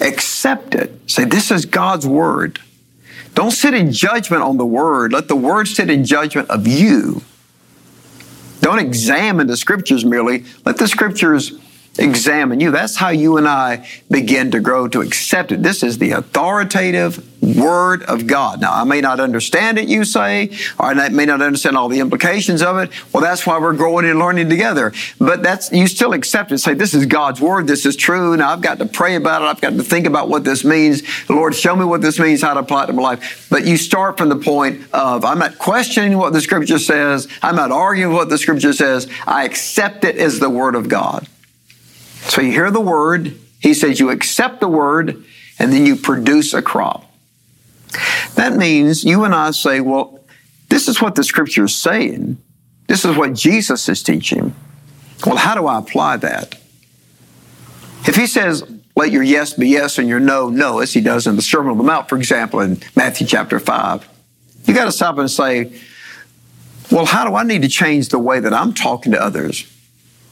accept 0.00 0.74
it. 0.74 1.10
Say, 1.10 1.24
this 1.24 1.50
is 1.50 1.64
God's 1.64 2.06
word. 2.06 2.60
Don't 3.38 3.52
sit 3.52 3.72
in 3.72 3.92
judgment 3.92 4.42
on 4.42 4.56
the 4.56 4.66
word. 4.66 5.12
Let 5.12 5.28
the 5.28 5.36
word 5.36 5.68
sit 5.68 5.88
in 5.88 6.04
judgment 6.04 6.50
of 6.50 6.66
you. 6.66 7.22
Don't 8.60 8.80
examine 8.80 9.46
the 9.46 9.56
scriptures 9.56 10.04
merely. 10.04 10.42
Let 10.64 10.78
the 10.78 10.88
scriptures 10.88 11.52
examine 11.98 12.60
you. 12.60 12.70
That's 12.70 12.96
how 12.96 13.10
you 13.10 13.36
and 13.36 13.48
I 13.48 13.88
begin 14.10 14.50
to 14.52 14.60
grow 14.60 14.88
to 14.88 15.00
accept 15.00 15.52
it. 15.52 15.62
This 15.62 15.82
is 15.82 15.98
the 15.98 16.12
authoritative 16.12 17.24
Word 17.40 18.02
of 18.02 18.26
God. 18.26 18.60
Now, 18.60 18.72
I 18.72 18.84
may 18.84 19.00
not 19.00 19.20
understand 19.20 19.78
it, 19.78 19.88
you 19.88 20.04
say, 20.04 20.50
or 20.78 20.86
I 20.86 21.08
may 21.08 21.24
not 21.24 21.40
understand 21.40 21.76
all 21.76 21.88
the 21.88 22.00
implications 22.00 22.62
of 22.62 22.78
it. 22.78 22.90
Well, 23.12 23.22
that's 23.22 23.46
why 23.46 23.60
we're 23.60 23.74
growing 23.74 24.06
and 24.06 24.18
learning 24.18 24.48
together. 24.48 24.92
But 25.18 25.42
that's, 25.44 25.72
you 25.72 25.86
still 25.86 26.14
accept 26.14 26.50
it. 26.50 26.58
Say, 26.58 26.74
this 26.74 26.94
is 26.94 27.06
God's 27.06 27.40
Word. 27.40 27.68
This 27.68 27.86
is 27.86 27.94
true. 27.94 28.36
Now, 28.36 28.52
I've 28.52 28.60
got 28.60 28.78
to 28.78 28.86
pray 28.86 29.14
about 29.14 29.42
it. 29.42 29.44
I've 29.44 29.60
got 29.60 29.74
to 29.74 29.84
think 29.84 30.06
about 30.06 30.28
what 30.28 30.42
this 30.44 30.64
means. 30.64 31.02
Lord, 31.28 31.54
show 31.54 31.76
me 31.76 31.84
what 31.84 32.00
this 32.00 32.18
means, 32.18 32.42
how 32.42 32.54
to 32.54 32.60
apply 32.60 32.84
it 32.84 32.86
to 32.88 32.92
my 32.92 33.02
life. 33.02 33.46
But 33.48 33.64
you 33.64 33.76
start 33.76 34.18
from 34.18 34.30
the 34.30 34.36
point 34.36 34.82
of, 34.92 35.24
I'm 35.24 35.38
not 35.38 35.58
questioning 35.58 36.18
what 36.18 36.32
the 36.32 36.40
Scripture 36.40 36.80
says. 36.80 37.28
I'm 37.40 37.56
not 37.56 37.70
arguing 37.70 38.12
what 38.12 38.30
the 38.30 38.38
Scripture 38.38 38.72
says. 38.72 39.08
I 39.28 39.44
accept 39.44 40.04
it 40.04 40.16
as 40.16 40.40
the 40.40 40.50
Word 40.50 40.74
of 40.74 40.88
God. 40.88 41.28
So 42.22 42.40
you 42.40 42.52
hear 42.52 42.70
the 42.70 42.80
Word. 42.80 43.38
He 43.60 43.74
says 43.74 43.98
you 43.98 44.10
accept 44.10 44.60
the 44.60 44.68
Word, 44.68 45.24
and 45.58 45.72
then 45.72 45.86
you 45.86 45.96
produce 45.96 46.54
a 46.54 46.62
crop. 46.62 47.04
That 48.34 48.54
means 48.56 49.04
you 49.04 49.24
and 49.24 49.34
I 49.34 49.50
say, 49.52 49.80
well, 49.80 50.20
this 50.68 50.88
is 50.88 51.00
what 51.00 51.14
the 51.14 51.24
scripture 51.24 51.64
is 51.64 51.74
saying. 51.74 52.38
This 52.86 53.04
is 53.04 53.16
what 53.16 53.34
Jesus 53.34 53.88
is 53.88 54.02
teaching. 54.02 54.54
Well, 55.26 55.36
how 55.36 55.54
do 55.54 55.66
I 55.66 55.78
apply 55.78 56.18
that? 56.18 56.54
If 58.06 58.16
he 58.16 58.26
says, 58.26 58.62
let 58.94 59.10
your 59.10 59.22
yes 59.22 59.54
be 59.54 59.68
yes 59.68 59.98
and 59.98 60.08
your 60.08 60.20
no, 60.20 60.48
no, 60.48 60.78
as 60.80 60.92
he 60.92 61.00
does 61.00 61.26
in 61.26 61.36
the 61.36 61.42
Sermon 61.42 61.72
on 61.72 61.78
the 61.78 61.84
Mount, 61.84 62.08
for 62.08 62.16
example, 62.16 62.60
in 62.60 62.80
Matthew 62.96 63.26
chapter 63.26 63.58
5, 63.58 64.08
you 64.64 64.74
got 64.74 64.84
to 64.84 64.92
stop 64.92 65.18
and 65.18 65.30
say, 65.30 65.72
well, 66.90 67.06
how 67.06 67.28
do 67.28 67.34
I 67.34 67.42
need 67.42 67.62
to 67.62 67.68
change 67.68 68.08
the 68.08 68.18
way 68.18 68.40
that 68.40 68.54
I'm 68.54 68.72
talking 68.72 69.12
to 69.12 69.22
others? 69.22 69.66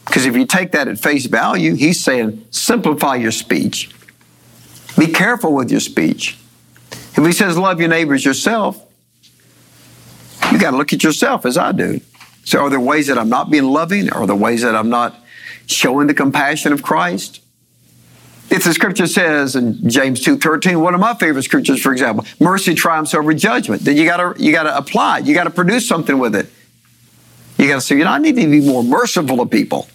Because 0.07 0.25
if 0.25 0.37
you 0.37 0.47
take 0.47 0.73
that 0.73 0.89
at 0.89 0.99
face 0.99 1.27
value, 1.27 1.75
he's 1.75 2.03
saying, 2.03 2.47
simplify 2.51 3.17
your 3.17 3.33
speech. 3.33 3.91
Be 4.97 5.09
careful 5.09 5.53
with 5.53 5.71
your 5.71 5.81
speech. 5.81 6.39
If 6.91 7.25
he 7.25 7.33
says 7.33 7.59
love 7.59 7.81
your 7.81 7.89
neighbors 7.89 8.25
yourself, 8.25 8.83
you 10.53 10.59
got 10.59 10.71
to 10.71 10.77
look 10.77 10.93
at 10.93 11.03
yourself 11.03 11.45
as 11.45 11.59
I 11.59 11.73
do. 11.73 12.01
So 12.45 12.61
are 12.61 12.71
there 12.71 12.81
ways 12.81 13.09
that 13.09 13.19
I'm 13.19 13.29
not 13.29 13.51
being 13.51 13.65
loving? 13.65 14.11
Are 14.11 14.27
there 14.27 14.37
ways 14.37 14.63
that 14.63 14.77
I'm 14.77 14.89
not 14.89 15.17
showing 15.67 16.07
the 16.07 16.15
compassion 16.15 16.73
of 16.73 16.83
Christ? 16.83 17.41
If 18.49 18.63
the 18.63 18.73
scripture 18.73 19.09
says 19.09 19.57
in 19.57 19.91
James 19.91 20.23
2:13, 20.23 20.81
one 20.81 20.95
of 20.95 21.01
my 21.01 21.15
favorite 21.15 21.43
scriptures, 21.43 21.83
for 21.83 21.91
example, 21.91 22.25
mercy 22.39 22.75
triumphs 22.75 23.13
over 23.13 23.35
judgment, 23.35 23.83
then 23.83 23.97
you 23.97 24.05
gotta 24.05 24.41
you 24.41 24.53
gotta 24.53 24.77
apply 24.77 25.19
it. 25.19 25.27
You 25.27 25.35
gotta 25.35 25.51
produce 25.51 25.89
something 25.89 26.19
with 26.19 26.37
it. 26.37 26.47
You 27.59 27.67
gotta 27.67 27.81
say, 27.81 27.97
you 27.99 28.05
know, 28.05 28.11
I 28.11 28.19
need 28.19 28.37
to 28.37 28.47
be 28.47 28.61
more 28.61 28.85
merciful 28.85 29.39
to 29.39 29.47
people. 29.47 29.89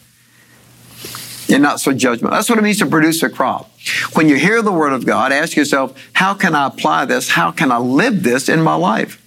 And 1.52 1.62
not 1.62 1.80
so 1.80 1.92
judgmental. 1.92 2.32
That's 2.32 2.50
what 2.50 2.58
it 2.58 2.62
means 2.62 2.80
to 2.80 2.86
produce 2.86 3.22
a 3.24 3.30
crop. 3.30 3.70
When 4.14 4.28
you 4.28 4.38
hear 4.38 4.62
the 4.62 4.72
word 4.72 4.94
of 4.94 5.06
God, 5.06 5.32
ask 5.32 5.56
yourself, 5.56 5.98
how 6.14 6.34
can 6.34 6.56
I 6.56 6.68
apply 6.68 7.06
this? 7.06 7.30
How 7.30 7.52
can 7.52 7.72
I 7.72 7.78
live 7.78 8.24
this 8.24 8.50
in 8.50 8.62
my 8.62 8.76
life? 8.76 9.18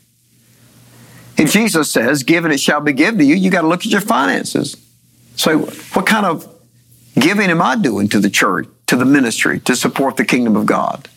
If 1.37 1.53
Jesus 1.53 1.91
says, 1.91 2.23
given 2.23 2.53
it 2.53 2.61
shall 2.61 2.81
be 2.81 2.93
given 2.93 3.19
to 3.19 3.25
you, 3.25 3.35
you 3.35 3.51
got 3.51 3.63
to 3.63 3.69
look 3.69 3.81
at 3.81 3.93
your 3.93 4.01
finances. 4.01 4.77
So 5.37 5.59
what 5.59 6.07
kind 6.07 6.27
of 6.27 6.49
giving 7.19 7.51
am 7.51 7.61
I 7.61 7.77
doing 7.77 8.09
to 8.09 8.21
the 8.21 8.31
church, 8.31 8.69
to 8.87 8.97
the 8.97 9.05
ministry, 9.05 9.61
to 9.61 9.75
support 9.75 10.17
the 10.17 10.25
kingdom 10.25 10.57
of 10.57 10.67
God? 10.67 11.09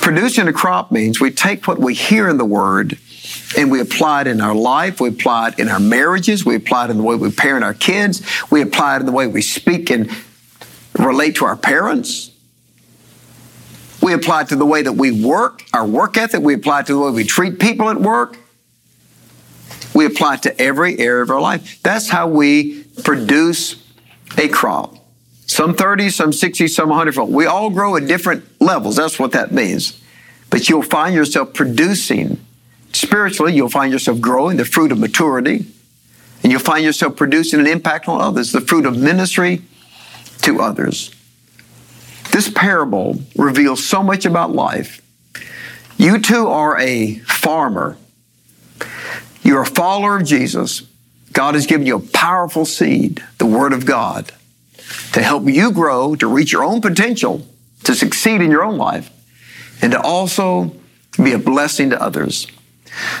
Producing 0.00 0.48
a 0.48 0.52
crop 0.52 0.90
means 0.90 1.20
we 1.20 1.30
take 1.30 1.68
what 1.68 1.78
we 1.78 1.94
hear 1.94 2.28
in 2.28 2.38
the 2.38 2.44
word 2.44 2.98
and 3.56 3.70
we 3.70 3.80
apply 3.80 4.22
it 4.22 4.26
in 4.26 4.40
our 4.40 4.54
life. 4.54 5.00
We 5.00 5.08
apply 5.08 5.48
it 5.48 5.58
in 5.58 5.68
our 5.68 5.80
marriages. 5.80 6.44
We 6.44 6.54
apply 6.54 6.86
it 6.86 6.90
in 6.90 6.96
the 6.96 7.02
way 7.02 7.16
we 7.16 7.30
parent 7.30 7.64
our 7.64 7.74
kids. 7.74 8.22
We 8.50 8.62
apply 8.62 8.96
it 8.96 9.00
in 9.00 9.06
the 9.06 9.12
way 9.12 9.26
we 9.26 9.42
speak 9.42 9.90
and 9.90 10.10
relate 10.98 11.36
to 11.36 11.44
our 11.44 11.56
parents. 11.56 12.30
We 14.02 14.12
apply 14.14 14.42
it 14.42 14.48
to 14.48 14.56
the 14.56 14.66
way 14.66 14.82
that 14.82 14.92
we 14.92 15.24
work, 15.24 15.64
our 15.74 15.86
work 15.86 16.16
ethic. 16.16 16.42
We 16.42 16.54
apply 16.54 16.80
it 16.80 16.86
to 16.86 16.94
the 16.94 17.00
way 17.00 17.10
we 17.10 17.24
treat 17.24 17.58
people 17.58 17.90
at 17.90 18.00
work. 18.00 18.38
We 19.94 20.06
apply 20.06 20.34
it 20.34 20.42
to 20.42 20.60
every 20.60 20.98
area 20.98 21.22
of 21.22 21.30
our 21.30 21.40
life. 21.40 21.82
That's 21.82 22.08
how 22.08 22.28
we 22.28 22.84
produce 23.02 23.76
a 24.38 24.48
crop. 24.48 24.96
Some 25.46 25.74
30, 25.74 26.10
some 26.10 26.32
60, 26.32 26.68
some 26.68 26.88
100 26.88 27.14
fold. 27.14 27.32
We 27.32 27.44
all 27.44 27.70
grow 27.70 27.96
at 27.96 28.06
different 28.06 28.44
levels. 28.60 28.96
That's 28.96 29.18
what 29.18 29.32
that 29.32 29.52
means. 29.52 30.00
But 30.48 30.68
you'll 30.68 30.82
find 30.82 31.14
yourself 31.14 31.52
producing 31.54 32.38
spiritually, 33.00 33.54
you'll 33.54 33.68
find 33.68 33.92
yourself 33.92 34.20
growing 34.20 34.56
the 34.56 34.64
fruit 34.64 34.92
of 34.92 34.98
maturity, 34.98 35.66
and 36.42 36.52
you'll 36.52 36.60
find 36.60 36.84
yourself 36.84 37.16
producing 37.16 37.60
an 37.60 37.66
impact 37.66 38.08
on 38.08 38.20
others, 38.20 38.52
the 38.52 38.60
fruit 38.60 38.86
of 38.86 38.96
ministry 38.96 39.62
to 40.42 40.60
others. 40.60 41.14
This 42.32 42.48
parable 42.48 43.20
reveals 43.36 43.84
so 43.84 44.02
much 44.02 44.24
about 44.24 44.52
life. 44.52 45.02
You 45.96 46.18
too 46.18 46.48
are 46.48 46.78
a 46.78 47.16
farmer. 47.20 47.96
You're 49.42 49.62
a 49.62 49.66
follower 49.66 50.18
of 50.18 50.24
Jesus. 50.24 50.82
God 51.32 51.54
has 51.54 51.66
given 51.66 51.86
you 51.86 51.96
a 51.96 52.00
powerful 52.00 52.64
seed, 52.64 53.22
the 53.38 53.46
Word 53.46 53.72
of 53.72 53.86
God, 53.86 54.32
to 55.12 55.22
help 55.22 55.46
you 55.46 55.72
grow, 55.72 56.14
to 56.16 56.26
reach 56.26 56.52
your 56.52 56.64
own 56.64 56.80
potential, 56.80 57.46
to 57.84 57.94
succeed 57.94 58.40
in 58.40 58.50
your 58.50 58.62
own 58.62 58.76
life, 58.76 59.10
and 59.82 59.92
to 59.92 60.00
also 60.00 60.74
be 61.22 61.32
a 61.32 61.38
blessing 61.38 61.90
to 61.90 62.00
others. 62.00 62.46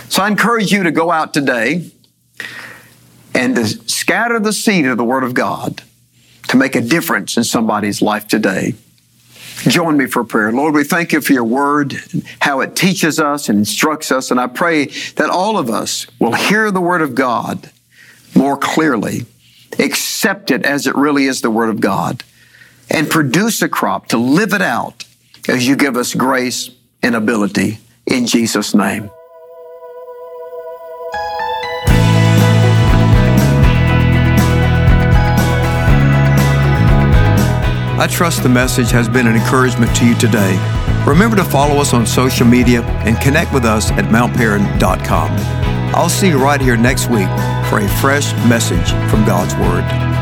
So 0.08 0.22
I 0.22 0.28
encourage 0.28 0.72
you 0.72 0.82
to 0.82 0.90
go 0.90 1.10
out 1.10 1.32
today 1.32 1.90
and 3.34 3.56
to 3.56 3.66
scatter 3.66 4.40
the 4.40 4.52
seed 4.52 4.86
of 4.86 4.96
the 4.96 5.04
Word 5.04 5.24
of 5.24 5.34
God 5.34 5.82
to 6.48 6.56
make 6.56 6.74
a 6.74 6.80
difference 6.80 7.36
in 7.36 7.44
somebody's 7.44 8.02
life 8.02 8.26
today. 8.26 8.74
Join 9.68 9.96
me 9.96 10.06
for 10.06 10.24
prayer. 10.24 10.50
Lord, 10.50 10.74
we 10.74 10.84
thank 10.84 11.12
you 11.12 11.20
for 11.20 11.32
your 11.32 11.44
word, 11.44 11.94
how 12.40 12.60
it 12.60 12.74
teaches 12.74 13.20
us 13.20 13.48
and 13.48 13.58
instructs 13.58 14.10
us. 14.10 14.30
And 14.30 14.40
I 14.40 14.46
pray 14.46 14.86
that 15.16 15.30
all 15.30 15.58
of 15.58 15.68
us 15.68 16.06
will 16.18 16.32
hear 16.32 16.70
the 16.70 16.80
word 16.80 17.02
of 17.02 17.14
God 17.14 17.70
more 18.34 18.56
clearly, 18.56 19.26
accept 19.78 20.50
it 20.50 20.64
as 20.64 20.86
it 20.86 20.94
really 20.94 21.26
is 21.26 21.40
the 21.40 21.50
word 21.50 21.68
of 21.68 21.80
God, 21.80 22.24
and 22.90 23.10
produce 23.10 23.60
a 23.60 23.68
crop 23.68 24.08
to 24.08 24.16
live 24.16 24.54
it 24.54 24.62
out 24.62 25.04
as 25.46 25.68
you 25.68 25.76
give 25.76 25.96
us 25.96 26.14
grace 26.14 26.70
and 27.02 27.14
ability 27.14 27.78
in 28.06 28.26
Jesus' 28.26 28.74
name. 28.74 29.10
I 38.00 38.06
trust 38.06 38.42
the 38.42 38.48
message 38.48 38.90
has 38.92 39.10
been 39.10 39.26
an 39.26 39.36
encouragement 39.36 39.94
to 39.96 40.06
you 40.06 40.14
today. 40.14 40.56
Remember 41.06 41.36
to 41.36 41.44
follow 41.44 41.82
us 41.82 41.92
on 41.92 42.06
social 42.06 42.46
media 42.46 42.80
and 43.04 43.20
connect 43.20 43.52
with 43.52 43.66
us 43.66 43.90
at 43.90 44.06
mountparan.com. 44.06 45.30
I'll 45.94 46.08
see 46.08 46.28
you 46.28 46.42
right 46.42 46.62
here 46.62 46.78
next 46.78 47.10
week 47.10 47.28
for 47.68 47.80
a 47.80 47.88
fresh 48.00 48.32
message 48.48 48.90
from 49.10 49.26
God's 49.26 49.54
Word. 49.56 50.19